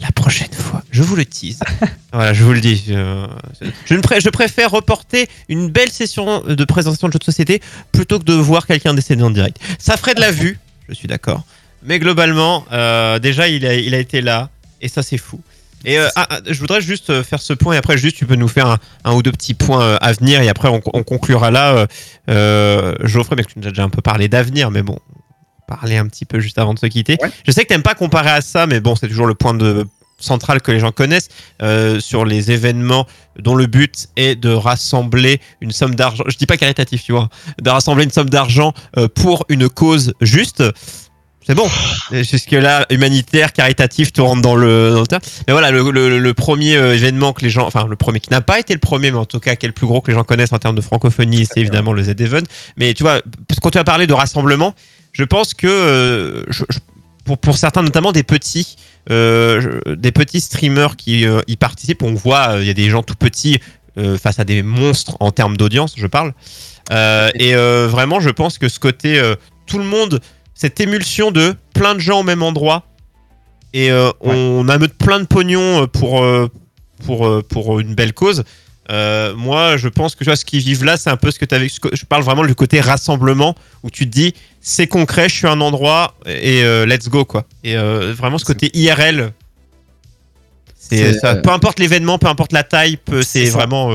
la 0.01 0.11
prochaine 0.11 0.51
fois. 0.51 0.81
Je 0.89 1.03
vous 1.03 1.15
le 1.15 1.25
tease. 1.25 1.59
voilà, 2.11 2.33
je 2.33 2.43
vous 2.43 2.53
le 2.53 2.59
dis. 2.59 2.83
Je 2.87 4.29
préfère 4.29 4.71
reporter 4.71 5.29
une 5.47 5.69
belle 5.69 5.91
session 5.91 6.41
de 6.41 6.65
présentation 6.65 7.07
de 7.07 7.13
jeu 7.13 7.19
de 7.19 7.23
société 7.23 7.61
plutôt 7.91 8.17
que 8.17 8.23
de 8.25 8.33
voir 8.33 8.65
quelqu'un 8.65 8.95
décéder 8.95 9.21
en 9.21 9.29
direct. 9.29 9.57
Ça 9.77 9.95
ferait 9.97 10.15
de 10.15 10.21
la 10.21 10.31
vue, 10.31 10.57
je 10.89 10.95
suis 10.95 11.07
d'accord. 11.07 11.43
Mais 11.83 11.99
globalement, 11.99 12.65
euh, 12.71 13.19
déjà, 13.19 13.47
il 13.47 13.63
a, 13.67 13.75
il 13.75 13.93
a 13.93 13.99
été 13.99 14.21
là, 14.21 14.49
et 14.81 14.87
ça, 14.87 15.03
c'est 15.03 15.17
fou. 15.19 15.39
Et 15.85 15.99
euh, 15.99 16.07
ah, 16.15 16.27
ah, 16.29 16.39
je 16.47 16.59
voudrais 16.59 16.81
juste 16.81 17.09
euh, 17.09 17.23
faire 17.23 17.41
ce 17.41 17.53
point 17.53 17.73
et 17.73 17.77
après 17.77 17.97
juste 17.97 18.15
tu 18.17 18.25
peux 18.25 18.35
nous 18.35 18.47
faire 18.47 18.67
un, 18.67 18.77
un 19.03 19.13
ou 19.13 19.21
deux 19.21 19.31
petits 19.31 19.53
points 19.53 19.81
euh, 19.83 19.97
à 20.01 20.13
venir 20.13 20.41
et 20.41 20.49
après 20.49 20.69
on, 20.69 20.81
on 20.93 21.03
conclura 21.03 21.51
là. 21.51 21.73
Euh, 21.75 21.87
euh, 22.29 22.95
Geoffrey, 23.03 23.35
mais 23.35 23.43
que 23.43 23.51
tu 23.51 23.59
nous 23.59 23.67
as 23.67 23.71
déjà 23.71 23.83
un 23.83 23.89
peu 23.89 24.01
parlé 24.01 24.27
d'avenir, 24.29 24.71
mais 24.71 24.81
bon, 24.81 24.97
parler 25.67 25.97
un 25.97 26.07
petit 26.07 26.25
peu 26.25 26.39
juste 26.39 26.57
avant 26.57 26.73
de 26.73 26.79
se 26.79 26.85
quitter. 26.85 27.17
Ouais. 27.21 27.29
Je 27.45 27.51
sais 27.51 27.63
que 27.63 27.67
t'aimes 27.67 27.83
pas 27.83 27.95
comparer 27.95 28.29
à 28.29 28.41
ça, 28.41 28.65
mais 28.65 28.79
bon, 28.79 28.95
c'est 28.95 29.07
toujours 29.07 29.27
le 29.27 29.35
point 29.35 29.53
de 29.53 29.85
central 30.19 30.61
que 30.61 30.71
les 30.71 30.79
gens 30.79 30.91
connaissent 30.91 31.27
euh, 31.61 31.99
sur 31.99 32.23
les 32.23 32.51
événements 32.51 33.05
dont 33.39 33.55
le 33.55 33.65
but 33.65 34.07
est 34.15 34.35
de 34.35 34.49
rassembler 34.49 35.41
une 35.59 35.71
somme 35.71 35.95
d'argent. 35.95 36.23
Je 36.27 36.37
dis 36.37 36.45
pas 36.45 36.55
caritatif, 36.55 37.03
tu 37.03 37.11
vois, 37.11 37.29
de 37.61 37.69
rassembler 37.69 38.05
une 38.05 38.11
somme 38.11 38.29
d'argent 38.29 38.73
euh, 38.97 39.07
pour 39.07 39.45
une 39.49 39.67
cause 39.67 40.13
juste. 40.21 40.63
C'est 41.45 41.55
bon. 41.55 41.67
Jusque-là, 42.11 42.85
humanitaire, 42.89 43.51
caritatif, 43.51 44.13
tu 44.13 44.21
rentres 44.21 44.41
dans 44.41 44.55
le, 44.55 44.91
dans 44.93 45.01
le 45.01 45.07
terme. 45.07 45.21
Mais 45.47 45.51
voilà, 45.53 45.71
le, 45.71 45.91
le, 45.91 46.17
le 46.19 46.33
premier 46.33 46.75
euh, 46.77 46.93
événement 46.93 47.33
que 47.33 47.41
les 47.41 47.49
gens, 47.49 47.67
enfin 47.67 47.85
le 47.85 47.95
premier 47.97 48.19
qui 48.21 48.29
n'a 48.31 48.39
pas 48.41 48.59
été 48.59 48.73
le 48.73 48.79
premier, 48.79 49.11
mais 49.11 49.17
en 49.17 49.25
tout 49.25 49.39
cas 49.41 49.55
qui 49.55 49.65
est 49.65 49.69
le 49.69 49.73
plus 49.73 49.85
gros 49.87 49.99
que 49.99 50.09
les 50.09 50.15
gens 50.15 50.23
connaissent 50.23 50.53
en 50.53 50.59
termes 50.59 50.75
de 50.75 50.81
francophonie, 50.81 51.45
c'est 51.45 51.59
évidemment 51.59 51.91
le 51.91 52.01
Z-Event. 52.03 52.43
Mais 52.77 52.93
tu 52.93 53.03
vois, 53.03 53.21
parce 53.47 53.71
tu 53.71 53.77
as 53.77 53.83
parlé 53.83 54.07
de 54.07 54.13
rassemblement, 54.13 54.73
je 55.11 55.23
pense 55.25 55.53
que 55.53 55.67
euh, 55.67 56.43
je- 56.49 56.63
je- 56.69 56.79
pour, 57.25 57.37
pour 57.37 57.57
certains, 57.57 57.83
notamment 57.83 58.11
des 58.13 58.23
petits, 58.23 58.77
euh, 59.11 59.59
je- 59.85 59.93
des 59.95 60.11
petits 60.13 60.39
streamers 60.39 60.95
qui 60.95 61.25
euh, 61.25 61.41
y 61.47 61.57
participent, 61.57 62.03
on 62.03 62.13
voit, 62.13 62.55
il 62.61 62.65
y 62.67 62.69
a 62.69 62.73
des 62.73 62.89
gens 62.89 63.03
tout 63.03 63.15
petits 63.15 63.59
face 64.19 64.39
à 64.39 64.43
des 64.43 64.63
monstres 64.63 65.17
en 65.19 65.29
termes 65.29 65.55
d'audience, 65.55 65.93
je 65.95 66.07
parle. 66.07 66.33
Et 66.89 67.53
vraiment, 67.53 68.19
je 68.19 68.29
pense 68.31 68.57
que 68.57 68.67
ce 68.67 68.79
côté, 68.79 69.21
tout 69.67 69.77
le 69.77 69.83
monde, 69.83 70.19
cette 70.53 70.79
émulsion 70.79 71.31
de 71.31 71.55
plein 71.73 71.95
de 71.95 71.99
gens 71.99 72.21
au 72.21 72.23
même 72.23 72.43
endroit, 72.43 72.85
et 73.73 73.91
euh, 73.91 74.11
on 74.21 74.69
ameute 74.69 74.93
plein 74.93 75.19
de 75.19 75.25
pognon 75.25 75.83
euh, 75.83 75.87
pour, 75.87 76.23
euh, 76.23 76.47
pour, 77.05 77.25
euh, 77.25 77.41
pour 77.41 77.79
une 77.79 77.95
belle 77.95 78.13
cause. 78.13 78.43
Euh, 78.91 79.33
moi, 79.35 79.77
je 79.77 79.87
pense 79.87 80.13
que 80.13 80.19
tu 80.19 80.29
vois, 80.29 80.35
ce 80.35 80.45
qu'ils 80.45 80.59
vivent 80.59 80.83
là, 80.83 80.97
c'est 80.97 81.09
un 81.09 81.17
peu 81.17 81.31
ce 81.31 81.39
que 81.39 81.45
tu 81.45 81.55
avais. 81.55 81.69
Je 81.69 82.05
parle 82.05 82.23
vraiment 82.23 82.45
du 82.45 82.53
côté 82.53 82.81
rassemblement 82.81 83.55
où 83.81 83.89
tu 83.89 84.05
te 84.05 84.11
dis, 84.11 84.33
c'est 84.61 84.87
concret, 84.87 85.29
je 85.29 85.35
suis 85.35 85.47
à 85.47 85.51
un 85.51 85.61
endroit 85.61 86.15
et 86.25 86.63
euh, 86.63 86.85
let's 86.85 87.07
go 87.07 87.25
quoi. 87.25 87.45
Et 87.63 87.75
vraiment 87.75 88.37
ce 88.37 88.45
côté 88.45 88.69
IRL, 88.77 89.31
c'est 90.77 91.17
Peu 91.41 91.49
importe 91.49 91.79
l'événement, 91.79 92.19
peu 92.19 92.27
importe 92.27 92.51
la 92.51 92.63
taille, 92.63 92.99
c'est 93.21 93.45
vraiment. 93.45 93.91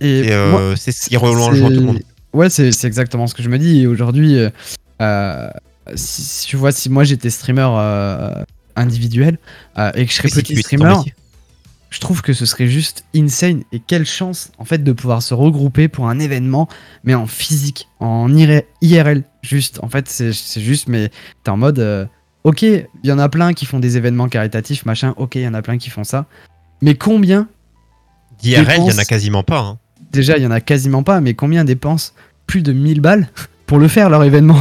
Et 0.00 0.30
c'est, 0.76 0.90
ce 0.92 1.08
qui 1.08 1.16
rejoint 1.16 1.50
tout 1.50 1.70
le 1.70 1.80
monde. 1.80 2.02
Ouais, 2.32 2.50
c'est 2.50 2.84
exactement 2.84 3.28
ce 3.28 3.34
que 3.34 3.42
je 3.42 3.48
me 3.48 3.58
dis. 3.58 3.86
Aujourd'hui, 3.86 4.36
si, 5.94 6.22
si 6.22 6.46
tu 6.46 6.56
vois, 6.56 6.72
si 6.72 6.88
moi 6.90 7.04
j'étais 7.04 7.30
streamer 7.30 7.68
euh, 7.74 8.44
individuel 8.76 9.38
euh, 9.78 9.90
et 9.94 10.06
que 10.06 10.10
je 10.12 10.16
serais 10.16 10.28
petit 10.42 10.54
streamer, 10.62 10.84
je 11.90 12.00
trouve 12.00 12.22
que 12.22 12.32
ce 12.32 12.46
serait 12.46 12.68
juste 12.68 13.04
insane. 13.14 13.64
Et 13.72 13.78
quelle 13.80 14.06
chance, 14.06 14.50
en 14.58 14.64
fait, 14.64 14.82
de 14.82 14.92
pouvoir 14.92 15.22
se 15.22 15.34
regrouper 15.34 15.88
pour 15.88 16.08
un 16.08 16.18
événement, 16.18 16.68
mais 17.04 17.14
en 17.14 17.26
physique, 17.26 17.88
en 18.00 18.32
IR- 18.32 18.62
IRL. 18.80 19.24
Juste, 19.42 19.80
en 19.82 19.88
fait, 19.88 20.08
c'est 20.08 20.32
juste, 20.60 20.88
mais 20.88 21.10
t'es 21.44 21.50
en 21.50 21.56
mode, 21.56 21.80
euh, 21.80 22.06
ok, 22.44 22.62
il 22.62 22.86
y 23.02 23.12
en 23.12 23.18
a 23.18 23.28
plein 23.28 23.52
qui 23.52 23.66
font 23.66 23.78
des 23.80 23.96
événements 23.96 24.28
caritatifs, 24.28 24.86
machin, 24.86 25.14
ok, 25.16 25.34
il 25.34 25.42
y 25.42 25.48
en 25.48 25.54
a 25.54 25.62
plein 25.62 25.76
qui 25.78 25.90
font 25.90 26.04
ça. 26.04 26.26
Mais 26.80 26.94
combien 26.94 27.48
D'IRL, 28.40 28.78
il 28.78 28.90
y 28.90 28.94
en 28.94 28.98
a 28.98 29.04
quasiment 29.04 29.42
pas. 29.42 29.58
hein. 29.60 29.78
Déjà, 30.12 30.36
il 30.36 30.42
y 30.42 30.46
en 30.46 30.50
a 30.50 30.60
quasiment 30.60 31.02
pas, 31.02 31.20
mais 31.20 31.34
combien 31.34 31.64
dépensent 31.64 32.12
plus 32.46 32.62
de 32.62 32.72
1000 32.72 33.00
balles 33.00 33.28
pour 33.66 33.78
le 33.78 33.88
faire, 33.88 34.08
leur 34.10 34.22
événement? 34.24 34.58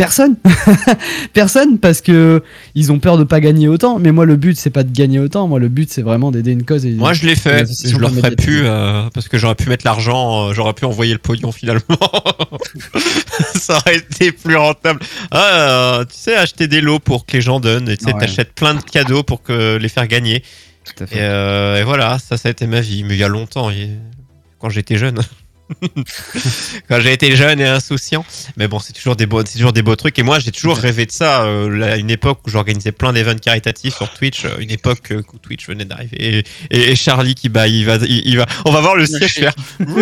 Personne 0.00 0.36
Personne, 1.34 1.78
parce 1.78 2.00
que 2.00 2.42
ils 2.74 2.90
ont 2.90 2.98
peur 2.98 3.18
de 3.18 3.24
pas 3.24 3.38
gagner 3.38 3.68
autant. 3.68 3.98
Mais 3.98 4.12
moi, 4.12 4.24
le 4.24 4.36
but, 4.36 4.56
c'est 4.56 4.70
pas 4.70 4.82
de 4.82 4.90
gagner 4.90 5.18
autant. 5.18 5.46
Moi, 5.46 5.58
le 5.58 5.68
but, 5.68 5.92
c'est 5.92 6.00
vraiment 6.00 6.30
d'aider 6.30 6.52
une 6.52 6.64
cause. 6.64 6.86
Et... 6.86 6.92
Moi, 6.92 7.12
je 7.12 7.26
l'ai 7.26 7.34
fait. 7.34 7.66
Je 7.84 7.92
le 7.92 7.98
pour 8.00 8.08
ferai 8.08 8.22
médiatiser. 8.22 8.36
plus 8.36 8.62
euh, 8.64 9.02
parce 9.12 9.28
que 9.28 9.36
j'aurais 9.36 9.56
pu 9.56 9.68
mettre 9.68 9.84
l'argent, 9.84 10.48
euh, 10.48 10.52
j'aurais 10.54 10.72
pu 10.72 10.86
envoyer 10.86 11.12
le 11.12 11.18
pognon 11.18 11.52
finalement. 11.52 11.82
Ça 13.56 13.76
aurait 13.76 13.96
été 13.98 14.32
plus 14.32 14.56
rentable. 14.56 15.00
Ah, 15.30 15.98
euh, 16.00 16.04
tu 16.06 16.14
sais, 16.16 16.34
acheter 16.34 16.66
des 16.66 16.80
lots 16.80 16.98
pour 16.98 17.26
que 17.26 17.34
les 17.34 17.42
gens 17.42 17.60
donnent. 17.60 17.90
Et 17.90 17.98
tu 17.98 18.06
sais, 18.06 18.14
Ouais. 18.14 18.20
t'achètes 18.20 18.54
plein 18.54 18.72
de 18.72 18.80
cadeaux 18.82 19.22
pour 19.22 19.42
que 19.42 19.76
les 19.76 19.88
faire 19.90 20.06
gagner. 20.06 20.42
Tout 20.86 21.04
à 21.04 21.06
fait. 21.06 21.16
Et, 21.16 21.20
euh, 21.20 21.78
et 21.78 21.84
voilà, 21.84 22.18
ça, 22.18 22.38
ça 22.38 22.48
a 22.48 22.52
été 22.52 22.66
ma 22.66 22.80
vie. 22.80 23.04
Mais 23.04 23.16
il 23.16 23.20
y 23.20 23.24
a 23.24 23.28
longtemps, 23.28 23.70
quand 24.58 24.70
j'étais 24.70 24.96
jeune. 24.96 25.20
quand 26.88 27.00
j'ai 27.00 27.12
été 27.12 27.34
jeune 27.36 27.60
et 27.60 27.66
insouciant. 27.66 28.24
Mais 28.56 28.68
bon, 28.68 28.78
c'est 28.78 28.92
toujours 28.92 29.16
des 29.16 29.26
beaux, 29.26 29.42
c'est 29.44 29.58
toujours 29.58 29.72
des 29.72 29.82
beaux 29.82 29.96
trucs. 29.96 30.18
Et 30.18 30.22
moi, 30.22 30.38
j'ai 30.38 30.50
toujours 30.52 30.76
rêvé 30.76 31.06
de 31.06 31.12
ça. 31.12 31.42
euh, 31.44 31.82
à 31.92 31.96
une 31.96 32.10
époque 32.10 32.40
où 32.46 32.50
j'organisais 32.50 32.92
plein 32.92 33.12
d'événements 33.12 33.38
caritatifs 33.40 33.96
sur 33.96 34.10
Twitch. 34.12 34.44
euh, 34.44 34.58
une 34.58 34.70
époque 34.70 35.10
euh, 35.12 35.22
où 35.32 35.38
Twitch 35.38 35.66
venait 35.68 35.84
d'arriver. 35.84 36.16
Et, 36.38 36.44
et- 36.70 36.90
et 36.90 36.96
Charlie 36.96 37.34
qui 37.34 37.48
bah, 37.48 37.66
il 37.68 37.84
va, 37.86 37.96
il, 37.96 38.22
il 38.26 38.36
va. 38.36 38.46
On 38.64 38.70
va 38.72 38.80
voir 38.80 38.96
le 38.96 39.06
siège 39.06 39.32
faire. 39.34 39.54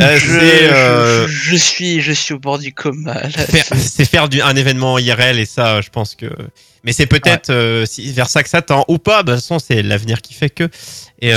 Euh, 0.00 0.16
je, 0.18 0.30
c'est 0.30 0.72
euh, 0.72 1.26
je, 1.26 1.32
je 1.50 1.56
suis, 1.56 2.00
je 2.00 2.12
suis 2.12 2.34
au 2.34 2.38
bord 2.38 2.58
du 2.58 2.72
coma. 2.72 3.20
c'est 3.76 4.04
faire 4.04 4.28
du, 4.28 4.40
un 4.40 4.54
événement 4.54 4.96
IRL 4.98 5.38
et 5.40 5.46
ça, 5.46 5.80
je 5.80 5.88
pense 5.90 6.14
que. 6.14 6.26
Mais 6.84 6.92
c'est 6.92 7.06
peut-être 7.06 7.52
vers 8.12 8.28
ça 8.28 8.42
que 8.44 8.48
ça 8.48 8.62
tend 8.62 8.84
ou 8.88 8.98
pas. 8.98 9.22
bah, 9.22 9.32
De 9.32 9.36
toute 9.38 9.46
façon, 9.48 9.58
c'est 9.58 9.82
l'avenir 9.82 10.20
qui 10.22 10.34
fait 10.34 10.50
que. 10.50 10.68
Et 11.20 11.32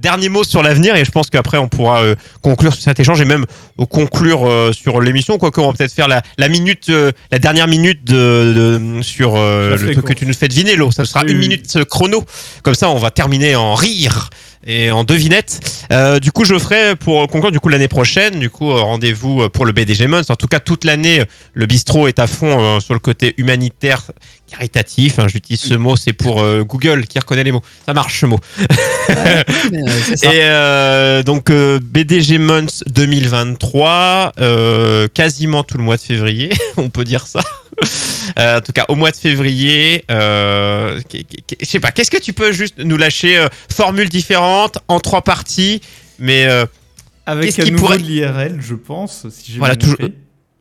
dernier 0.00 0.28
mot 0.28 0.44
sur 0.44 0.62
l'avenir 0.62 0.94
et 0.96 1.04
je 1.04 1.10
pense 1.10 1.30
qu'après 1.30 1.58
on 1.58 1.68
pourra 1.68 2.02
euh, 2.02 2.14
conclure 2.42 2.72
sur 2.74 2.82
cet 2.82 3.00
échange 3.00 3.20
et 3.20 3.24
même 3.24 3.44
euh, 3.80 3.86
conclure 3.86 4.46
euh, 4.46 4.72
sur 4.72 5.00
l'émission. 5.00 5.38
Quoique 5.38 5.60
on 5.60 5.68
va 5.68 5.72
peut-être 5.72 5.92
faire 5.92 6.08
la, 6.08 6.22
la 6.38 6.48
minute, 6.48 6.88
euh, 6.90 7.12
la 7.32 7.38
dernière 7.38 7.66
minute 7.68 8.04
de, 8.04 8.78
de- 8.96 9.02
sur 9.02 9.34
le 9.36 9.76
truc 9.92 10.04
que 10.04 10.12
tu 10.12 10.26
nous 10.26 10.34
fais 10.34 10.48
deviner. 10.48 10.76
Lo. 10.76 10.90
Ça 10.90 11.04
sera 11.04 11.24
une 11.24 11.38
minute 11.38 11.84
chrono. 11.84 12.24
Comme 12.62 12.74
ça, 12.74 12.90
on 12.90 12.98
va 12.98 13.10
terminer 13.10 13.56
en 13.56 13.74
rire 13.74 14.30
et 14.68 14.90
en 14.90 15.04
devinette. 15.04 15.60
Euh, 15.92 16.18
du 16.18 16.32
coup, 16.32 16.44
je 16.44 16.58
ferai 16.58 16.96
pour 16.96 17.26
conclure 17.28 17.52
du 17.52 17.60
coup 17.60 17.68
l'année 17.68 17.88
prochaine. 17.88 18.38
Du 18.40 18.50
coup, 18.50 18.70
rendez-vous 18.72 19.48
pour 19.50 19.64
le 19.64 19.72
BDG 19.72 20.06
Months. 20.08 20.30
En 20.30 20.36
tout 20.36 20.48
cas, 20.48 20.60
toute 20.60 20.84
l'année, 20.84 21.22
le 21.54 21.66
bistrot 21.66 22.08
est 22.08 22.18
à 22.18 22.26
fond 22.26 22.58
euh, 22.76 22.80
sur 22.80 22.94
le 22.94 23.00
côté 23.00 23.34
humanitaire, 23.38 24.02
caritatif. 24.50 25.18
hein, 25.18 25.26
J'utilise 25.28 25.60
ce 25.60 25.74
mot, 25.74 25.96
c'est 25.96 26.12
pour 26.12 26.40
euh, 26.40 26.62
Google 26.64 27.06
qui 27.06 27.18
reconnaît 27.18 27.44
les 27.44 27.52
mots. 27.52 27.62
Ça 27.86 27.94
marche 27.94 28.20
ce 28.20 28.26
mot. 28.26 28.38
Ça. 28.56 28.72
Et 30.32 30.40
euh, 30.42 31.22
donc 31.22 31.50
euh, 31.50 31.78
BDG 31.82 32.38
Months 32.38 32.82
2023, 32.88 34.32
euh, 34.40 35.08
quasiment 35.08 35.62
tout 35.64 35.78
le 35.78 35.84
mois 35.84 35.96
de 35.96 36.02
février, 36.02 36.50
on 36.76 36.88
peut 36.90 37.04
dire 37.04 37.26
ça. 37.26 37.40
Euh, 38.38 38.58
en 38.58 38.60
tout 38.60 38.72
cas, 38.72 38.86
au 38.88 38.94
mois 38.94 39.10
de 39.10 39.16
février, 39.16 40.04
euh, 40.10 41.00
je 41.60 41.66
sais 41.66 41.80
pas, 41.80 41.90
qu'est-ce 41.90 42.10
que 42.10 42.16
tu 42.16 42.32
peux 42.32 42.52
juste 42.52 42.78
nous 42.78 42.96
lâcher 42.96 43.36
euh, 43.38 43.48
Formules 43.74 44.08
différentes 44.08 44.78
en 44.88 45.00
trois 45.00 45.22
parties, 45.22 45.80
mais 46.18 46.46
euh, 46.46 46.64
Avec 47.26 47.46
Qu'est-ce 47.46 47.62
un 47.62 47.64
qui 47.64 47.72
nouveau 47.72 47.86
pourrait- 47.86 47.98
de 47.98 48.04
l'IRL, 48.04 48.58
je 48.60 48.74
pense, 48.74 49.26
si 49.30 49.52
j'ai 49.52 49.58
Voilà, 49.58 49.74
bien 49.74 49.84
toujours- 49.84 49.98
compris. 49.98 50.14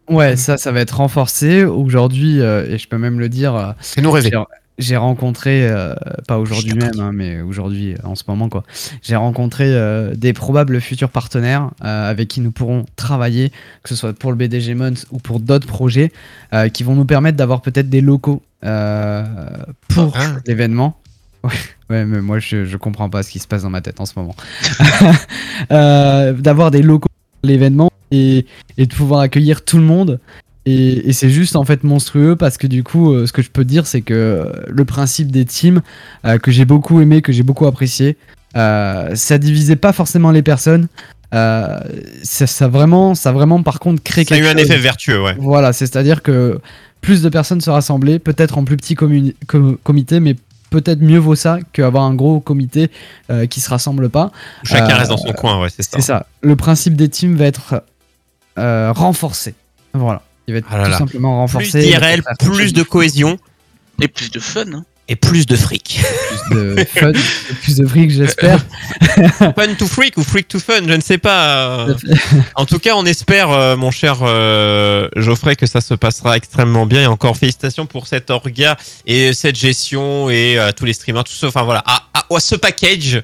Ouais, 0.09 0.35
ça, 0.35 0.57
ça 0.57 0.71
va 0.71 0.81
être 0.81 0.97
renforcé. 0.97 1.63
Aujourd'hui, 1.63 2.39
euh, 2.41 2.65
et 2.69 2.77
je 2.77 2.87
peux 2.87 2.97
même 2.97 3.19
le 3.19 3.29
dire, 3.29 3.55
euh, 3.55 3.71
fais-nous 3.79 4.11
rêver. 4.11 4.31
J'ai- 4.77 4.97
rencontré, 4.97 5.67
euh, 5.69 5.95
pas 6.27 6.37
aujourd'hui 6.37 6.73
même, 6.73 6.99
hein, 6.99 7.11
mais 7.13 7.39
aujourd'hui, 7.41 7.93
euh, 7.93 7.97
en 8.03 8.13
ce 8.15 8.23
moment, 8.27 8.49
quoi. 8.49 8.63
J'ai 9.01 9.15
rencontré 9.15 9.73
des 10.15 10.33
probables 10.33 10.81
futurs 10.81 11.09
partenaires 11.09 11.69
avec 11.79 12.27
qui 12.27 12.41
nous 12.41 12.51
pourrons 12.51 12.85
travailler, 12.97 13.51
que 13.83 13.89
ce 13.89 13.95
soit 13.95 14.13
pour 14.13 14.31
le 14.31 14.37
BDG 14.37 14.75
Months 14.75 15.05
ou 15.11 15.17
pour 15.19 15.39
d'autres 15.39 15.67
projets, 15.67 16.11
qui 16.73 16.83
vont 16.83 16.93
nous 16.95 17.05
permettre 17.05 17.37
d'avoir 17.37 17.61
peut-être 17.61 17.89
des 17.89 18.01
locaux 18.01 18.41
pour 18.59 20.13
Ah. 20.17 20.35
l'événement. 20.45 20.97
Ouais, 21.45 21.51
ouais, 21.97 22.05
mais 22.05 22.21
moi, 22.21 22.39
je, 22.39 22.65
je 22.65 22.75
comprends 22.77 23.07
pas 23.07 23.21
ce 23.21 23.29
qui 23.29 23.37
se 23.37 23.45
passe 23.47 23.61
dans 23.61 23.69
ma 23.69 23.79
tête 23.81 24.01
en 24.01 24.05
ce 24.07 24.13
moment. 24.17 24.35
D'avoir 25.69 26.71
des 26.71 26.81
locaux 26.81 27.07
pour 27.41 27.47
l'événement 27.47 27.91
et, 28.11 28.45
et 28.77 28.85
de 28.85 28.93
pouvoir 28.93 29.21
accueillir 29.21 29.63
tout 29.63 29.77
le 29.77 29.83
monde. 29.83 30.19
Et, 30.67 31.09
et 31.09 31.13
c'est 31.13 31.29
juste 31.29 31.55
en 31.55 31.63
fait 31.63 31.83
monstrueux 31.83 32.35
parce 32.35 32.57
que 32.57 32.65
du 32.65 32.83
coup, 32.83 33.13
euh, 33.13 33.27
ce 33.27 33.33
que 33.33 33.43
je 33.43 33.49
peux 33.51 33.65
dire, 33.65 33.85
c'est 33.85 34.01
que 34.01 34.13
euh, 34.15 34.51
le 34.67 34.83
principe 34.83 35.31
des 35.31 35.45
teams 35.45 35.81
euh, 36.25 36.39
que 36.39 36.49
j'ai 36.51 36.65
beaucoup 36.65 36.99
aimé, 37.01 37.21
que 37.21 37.31
j'ai 37.31 37.43
beaucoup 37.43 37.67
apprécié, 37.67 38.17
euh, 38.57 39.13
ça 39.15 39.37
divisait 39.37 39.75
pas 39.75 39.93
forcément 39.93 40.31
les 40.31 40.41
personnes. 40.41 40.87
Ça, 41.31 42.47
ça 42.47 42.67
vraiment, 42.69 43.13
ça 43.13 43.33
vraiment 43.33 43.61
par 43.61 43.79
contre 43.79 44.01
crée 44.01 44.23
Ça 44.23 44.35
a 44.35 44.37
eu 44.37 44.45
un 44.45 44.53
chose. 44.53 44.61
effet 44.61 44.77
vertueux, 44.77 45.21
ouais. 45.21 45.35
Voilà, 45.37 45.73
c'est-à-dire 45.73 46.23
que 46.23 46.59
plus 47.01 47.21
de 47.21 47.27
personnes 47.27 47.59
se 47.59 47.69
rassembler, 47.69 48.19
peut-être 48.19 48.57
en 48.57 48.63
plus 48.63 48.77
petit 48.77 48.95
com- 48.95 49.77
comité, 49.83 50.21
mais 50.21 50.35
peut-être 50.69 51.01
mieux 51.01 51.17
vaut 51.19 51.35
ça 51.35 51.59
qu'avoir 51.73 52.05
un 52.05 52.13
gros 52.15 52.39
comité 52.39 52.89
qui 53.49 53.59
se 53.59 53.69
rassemble 53.69 54.09
pas. 54.09 54.31
Chacun 54.63 54.95
reste 54.95 55.11
dans 55.11 55.17
son 55.17 55.33
coin, 55.33 55.61
ouais, 55.61 55.67
c'est 55.69 55.83
ça. 55.83 55.89
C'est 55.95 56.01
ça. 56.01 56.25
Le 56.41 56.55
principe 56.55 56.95
des 56.95 57.09
teams 57.09 57.35
va 57.35 57.45
être 57.45 57.83
euh, 58.57 58.91
renforcé. 58.93 59.53
Voilà. 59.93 60.21
Il 60.47 60.53
va 60.53 60.59
être 60.59 60.67
Ah 60.71 60.77
là 60.77 60.83
tout 60.85 60.91
là. 60.91 60.97
simplement 60.99 61.45
Plus 61.47 61.55
renforcé. 61.57 61.79
d'IRL, 61.81 61.99
faire 62.21 62.23
quelque 62.39 62.51
plus 62.53 62.73
de 62.73 62.83
cohésion. 62.83 63.37
Et 64.01 64.07
plus 64.07 64.29
de 64.31 64.39
fun. 64.39 64.65
hein. 64.73 64.85
Et 65.07 65.15
plus 65.15 65.45
de 65.45 65.55
fric. 65.55 66.01
Plus 66.49 66.55
de 66.55 66.83
fun, 66.85 67.11
plus 67.61 67.75
de 67.77 67.85
fric, 67.85 68.09
j'espère. 68.09 68.59
fun 69.55 69.73
to 69.77 69.85
freak 69.85 70.17
ou 70.17 70.23
freak 70.23 70.47
to 70.47 70.59
fun, 70.59 70.79
je 70.87 70.93
ne 70.93 71.01
sais 71.01 71.19
pas. 71.19 71.85
En 72.55 72.65
tout 72.65 72.79
cas, 72.79 72.95
on 72.95 73.05
espère, 73.05 73.51
euh, 73.51 73.75
mon 73.77 73.91
cher 73.91 74.17
euh, 74.23 75.07
Geoffrey, 75.15 75.55
que 75.55 75.67
ça 75.67 75.79
se 75.81 75.93
passera 75.93 76.35
extrêmement 76.37 76.85
bien. 76.87 77.03
Et 77.03 77.07
encore 77.07 77.37
félicitations 77.37 77.85
pour 77.85 78.07
cet 78.07 78.31
orga 78.31 78.77
et 79.05 79.33
cette 79.33 79.55
gestion 79.57 80.29
et 80.31 80.57
euh, 80.57 80.71
tous 80.75 80.85
les 80.85 80.93
streamers, 80.93 81.23
tout 81.23 81.33
ça. 81.33 81.47
Enfin 81.47 81.61
voilà, 81.63 81.83
à, 81.85 82.03
à- 82.15 82.25
à 82.35 82.39
ce 82.39 82.55
package 82.55 83.21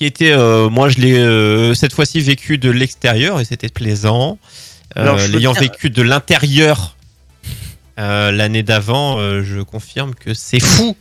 qui 0.00 0.06
était, 0.06 0.32
euh, 0.32 0.70
moi, 0.70 0.88
je 0.88 0.96
l'ai 0.98 1.12
euh, 1.18 1.74
cette 1.74 1.92
fois-ci 1.92 2.20
vécu 2.20 2.56
de 2.56 2.70
l'extérieur 2.70 3.38
et 3.38 3.44
c'était 3.44 3.68
plaisant. 3.68 4.38
Euh, 4.96 5.26
L'ayant 5.28 5.52
vécu 5.52 5.90
de 5.90 6.00
l'intérieur 6.00 6.96
euh, 7.98 8.32
l'année 8.32 8.62
d'avant, 8.62 9.18
euh, 9.18 9.42
je 9.44 9.60
confirme 9.60 10.14
que 10.14 10.32
c'est 10.32 10.58
fou. 10.58 10.96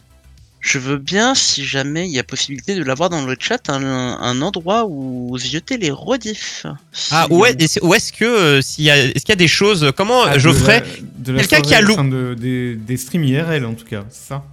Je 0.59 0.79
veux 0.79 0.97
bien, 0.97 1.33
si 1.33 1.63
jamais 1.65 2.07
il 2.09 2.11
y 2.13 2.19
a 2.19 2.25
possibilité 2.25 2.75
de 2.75 2.83
l'avoir 2.83 3.09
dans 3.09 3.25
le 3.25 3.37
chat, 3.39 3.69
un, 3.69 3.81
un 3.81 4.41
endroit 4.41 4.85
où 4.85 5.37
jeter 5.41 5.77
les 5.77 5.91
rediffs. 5.91 6.65
Ah 7.11 7.25
Si- 7.29 7.33
ouais, 7.33 7.55
et 7.57 7.67
c'est- 7.69 7.81
où 7.81 7.93
est-ce 7.93 8.11
que 8.11 8.25
euh, 8.25 8.61
s'il 8.61 8.83
y 8.83 8.89
a, 8.91 8.97
est-ce 8.97 9.13
qu'il 9.23 9.29
y 9.29 9.31
a 9.31 9.35
des 9.37 9.47
choses 9.47 9.93
Comment 9.95 10.23
Ah, 10.25 10.37
Geoffrey, 10.37 10.81
la- 10.81 11.23
de 11.23 11.31
la 11.31 11.39
quelqu'un 11.45 11.61
qui 11.61 11.73
a 11.73 11.77
soirée, 11.77 11.83
lou- 11.85 11.93
enfin, 11.93 12.03
de- 12.03 12.33
des, 12.37 12.75
des 12.75 12.97
streams 12.97 13.23
IRL 13.23 13.65
en 13.65 13.75
tout 13.75 13.85
cas, 13.85 14.03
c'est 14.09 14.27
ça. 14.27 14.43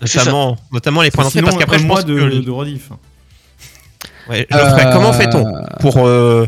Notamment, 0.00 0.56
notamment 0.72 1.02
les 1.02 1.10
points 1.10 1.24
d'entrée, 1.24 1.42
parce 1.42 1.58
qu'après 1.58 1.78
je 1.78 1.86
pense 1.86 2.06
de, 2.06 2.14
que 2.18 2.34
de 2.40 2.50
rediff. 2.50 2.88
Ouais, 4.28 4.46
Geoffrey, 4.50 4.86
Euh, 4.86 4.92
comment 4.92 5.12
fait-on 5.12 5.44
pour 5.80 6.06
euh, 6.06 6.46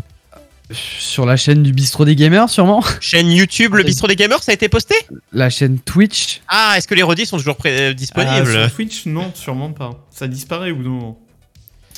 Sur 0.71 1.27
la 1.27 1.37
chaîne 1.37 1.63
du 1.63 1.73
bistrot 1.73 2.05
des 2.05 2.17
gamers, 2.17 2.49
sûrement. 2.49 2.83
chaîne 3.01 3.31
YouTube, 3.31 3.75
le 3.75 3.83
bistrot 3.83 4.07
des 4.09 4.17
gamers, 4.17 4.43
ça 4.43 4.53
a 4.53 4.55
été 4.55 4.69
posté? 4.69 4.95
La 5.33 5.51
chaîne 5.51 5.79
Twitch. 5.79 6.41
Ah, 6.49 6.75
est-ce 6.77 6.89
que 6.89 6.95
les 6.95 7.03
rediffs 7.03 7.29
sont 7.29 7.37
toujours 7.39 7.57
euh, 7.67 7.91
Ah, 7.91 7.95
disponibles 7.95 8.51
sur 8.51 8.73
Twitch, 8.75 9.07
non, 9.07 9.31
sûrement 9.35 9.71
pas. 9.73 10.05
Ça 10.11 10.27
disparaît 10.27 10.71
au 10.71 10.77
bout 10.77 10.83
d'un 10.85 10.89
moment. 10.91 11.19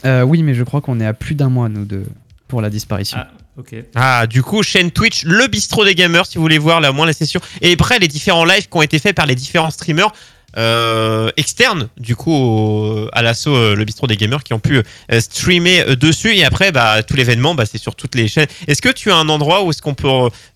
Euh, 0.05 0.23
oui, 0.23 0.43
mais 0.43 0.55
je 0.55 0.63
crois 0.63 0.81
qu'on 0.81 1.01
est 1.01 1.07
à 1.07 1.15
plus 1.15 1.35
d'un 1.35 1.49
mois, 1.49 1.69
nous, 1.69 1.85
de... 1.85 2.05
pour 2.49 2.61
la 2.61 2.69
disparition. 2.71 3.19
Ah, 3.21 3.29
ok. 3.59 3.75
Ah, 3.95 4.27
du 4.27 4.43
coup, 4.43 4.63
chaîne 4.63 4.91
Twitch, 4.91 5.25
le 5.25 5.47
bistrot 5.47 5.85
des 5.85 5.95
gamers, 5.95 6.27
si 6.27 6.37
vous 6.37 6.43
voulez 6.43 6.59
voir 6.59 6.81
la 6.81 6.93
moins 6.93 7.07
la 7.07 7.13
session. 7.13 7.41
Et 7.63 7.73
après, 7.73 7.99
les 7.99 8.09
différents 8.09 8.45
lives 8.45 8.69
qui 8.69 8.77
ont 8.77 8.83
été 8.83 8.99
faits 8.99 9.17
par 9.17 9.27
les 9.27 9.35
différents 9.35 9.71
streamers 9.71 10.13
euh, 10.57 11.31
externes, 11.37 11.89
du 11.99 12.17
coup, 12.17 12.33
au- 12.33 13.09
à 13.13 13.23
l'assaut, 13.23 13.55
euh, 13.55 13.75
le 13.77 13.85
bistrot 13.85 14.07
des 14.07 14.17
gamers, 14.17 14.43
qui 14.45 14.53
ont 14.55 14.59
pu 14.59 14.79
euh, 14.79 15.21
streamer 15.21 15.81
euh, 15.89 15.97
dessus. 15.97 16.35
Et 16.35 16.45
après, 16.45 16.73
bah, 16.73 17.03
tout 17.03 17.15
l'événement, 17.17 17.55
bah, 17.55 17.65
c'est 17.67 17.79
sur 17.79 17.95
toutes 17.95 18.15
les 18.15 18.29
chaînes. 18.29 18.47
Est-ce 18.67 18.81
que 18.83 18.89
tu 18.89 19.11
as 19.11 19.17
un 19.17 19.29
endroit 19.29 19.65
où 19.65 19.71
est-ce 19.71 19.83
qu'on 19.83 19.95
peut, 19.95 20.09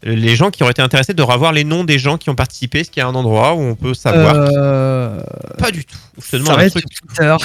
les 0.02 0.36
gens 0.36 0.50
qui 0.50 0.62
auraient 0.62 0.72
été 0.72 0.82
intéressés 0.82 1.14
de 1.14 1.22
revoir 1.22 1.52
les 1.52 1.64
noms 1.64 1.84
des 1.84 1.98
gens 1.98 2.16
qui 2.18 2.30
ont 2.30 2.34
participé, 2.34 2.80
est-ce 2.80 2.90
qu'il 2.90 3.00
y 3.00 3.04
a 3.04 3.08
un 3.08 3.14
endroit 3.14 3.54
où 3.54 3.60
on 3.60 3.74
peut 3.74 3.94
savoir 3.94 4.34
Euh, 4.36 5.20
Pas 5.58 5.70
du 5.70 5.84
tout. 5.84 5.96
Je 6.16 6.36
te 6.38 6.44
ça 6.44 6.54
va 6.54 6.60
un 6.62 6.64
être 6.66 6.72
truc. 6.72 6.84
Twitter. 7.06 7.36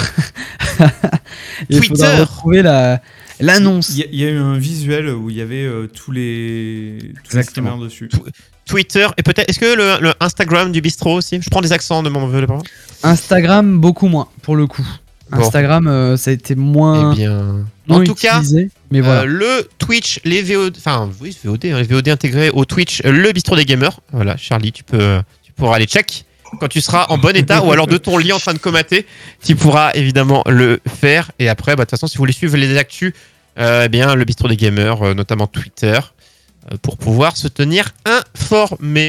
Il 1.68 1.80
Twitter. 1.80 2.06
retrouver 2.20 2.62
la 2.62 3.00
l'annonce. 3.40 3.90
Il 3.90 3.98
y, 3.98 4.02
a- 4.02 4.06
il 4.12 4.18
y 4.20 4.24
a 4.24 4.28
eu 4.30 4.38
un 4.38 4.56
visuel 4.56 5.08
où 5.08 5.28
il 5.30 5.36
y 5.36 5.40
avait 5.42 5.62
euh, 5.64 5.86
tous 5.88 6.10
les, 6.12 6.98
tous 7.28 7.36
les 7.36 7.42
streamers 7.42 7.78
dessus. 7.78 8.08
Twitter 8.66 9.06
et 9.16 9.22
peut-être 9.22 9.48
est-ce 9.48 9.58
que 9.58 9.76
le, 9.76 9.98
le 10.00 10.14
Instagram 10.20 10.72
du 10.72 10.80
bistrot 10.80 11.14
aussi? 11.14 11.40
Je 11.40 11.48
prends 11.48 11.60
des 11.60 11.72
accents 11.72 12.02
de 12.02 12.08
mon 12.10 12.26
vœu 12.26 12.46
Instagram, 13.02 13.78
beaucoup 13.78 14.08
moins, 14.08 14.28
pour 14.42 14.56
le 14.56 14.66
coup. 14.66 14.86
Bon. 15.30 15.38
Instagram, 15.38 15.88
euh, 15.88 16.16
ça 16.16 16.30
a 16.30 16.34
été 16.34 16.54
moins, 16.54 17.12
Eh 17.12 17.16
bien, 17.16 17.66
moins 17.88 18.00
en 18.00 18.04
tout 18.04 18.14
cas, 18.14 18.42
mais 18.92 19.00
euh, 19.02 19.24
le 19.24 19.68
Twitch, 19.78 20.20
les 20.24 20.42
VOD, 20.42 20.76
enfin 20.78 21.10
oui, 21.20 21.36
VOD, 21.44 21.66
hein, 21.66 21.78
les 21.78 21.82
VOD 21.82 22.08
intégrés 22.08 22.50
au 22.50 22.64
Twitch, 22.64 23.02
le 23.02 23.32
bistrot 23.32 23.56
des 23.56 23.64
gamers. 23.64 23.98
Voilà, 24.12 24.36
Charlie, 24.36 24.70
tu 24.70 24.84
peux, 24.84 25.20
tu 25.42 25.52
pourras 25.52 25.76
aller 25.76 25.86
check 25.86 26.24
quand 26.60 26.68
tu 26.68 26.80
seras 26.80 27.06
en 27.08 27.18
bon 27.18 27.34
état 27.34 27.64
ou 27.64 27.72
alors 27.72 27.88
de 27.88 27.98
ton 27.98 28.18
lit 28.18 28.32
en 28.32 28.38
train 28.38 28.54
de 28.54 28.58
comater, 28.58 29.04
tu 29.44 29.56
pourras 29.56 29.90
évidemment 29.94 30.44
le 30.46 30.80
faire. 30.86 31.32
Et 31.40 31.48
après, 31.48 31.74
bah, 31.74 31.84
de 31.84 31.90
toute 31.90 31.90
façon, 31.90 32.06
si 32.06 32.16
vous 32.16 32.22
voulez 32.22 32.32
suivre 32.32 32.56
les 32.56 32.78
actus, 32.78 33.12
euh, 33.58 33.82
eh 33.86 33.88
bien 33.88 34.14
le 34.14 34.24
bistrot 34.24 34.46
des 34.46 34.56
gamers, 34.56 35.14
notamment 35.16 35.48
Twitter, 35.48 35.98
pour 36.82 36.96
pouvoir 36.96 37.36
se 37.36 37.48
tenir 37.48 37.92
informé. 38.04 39.04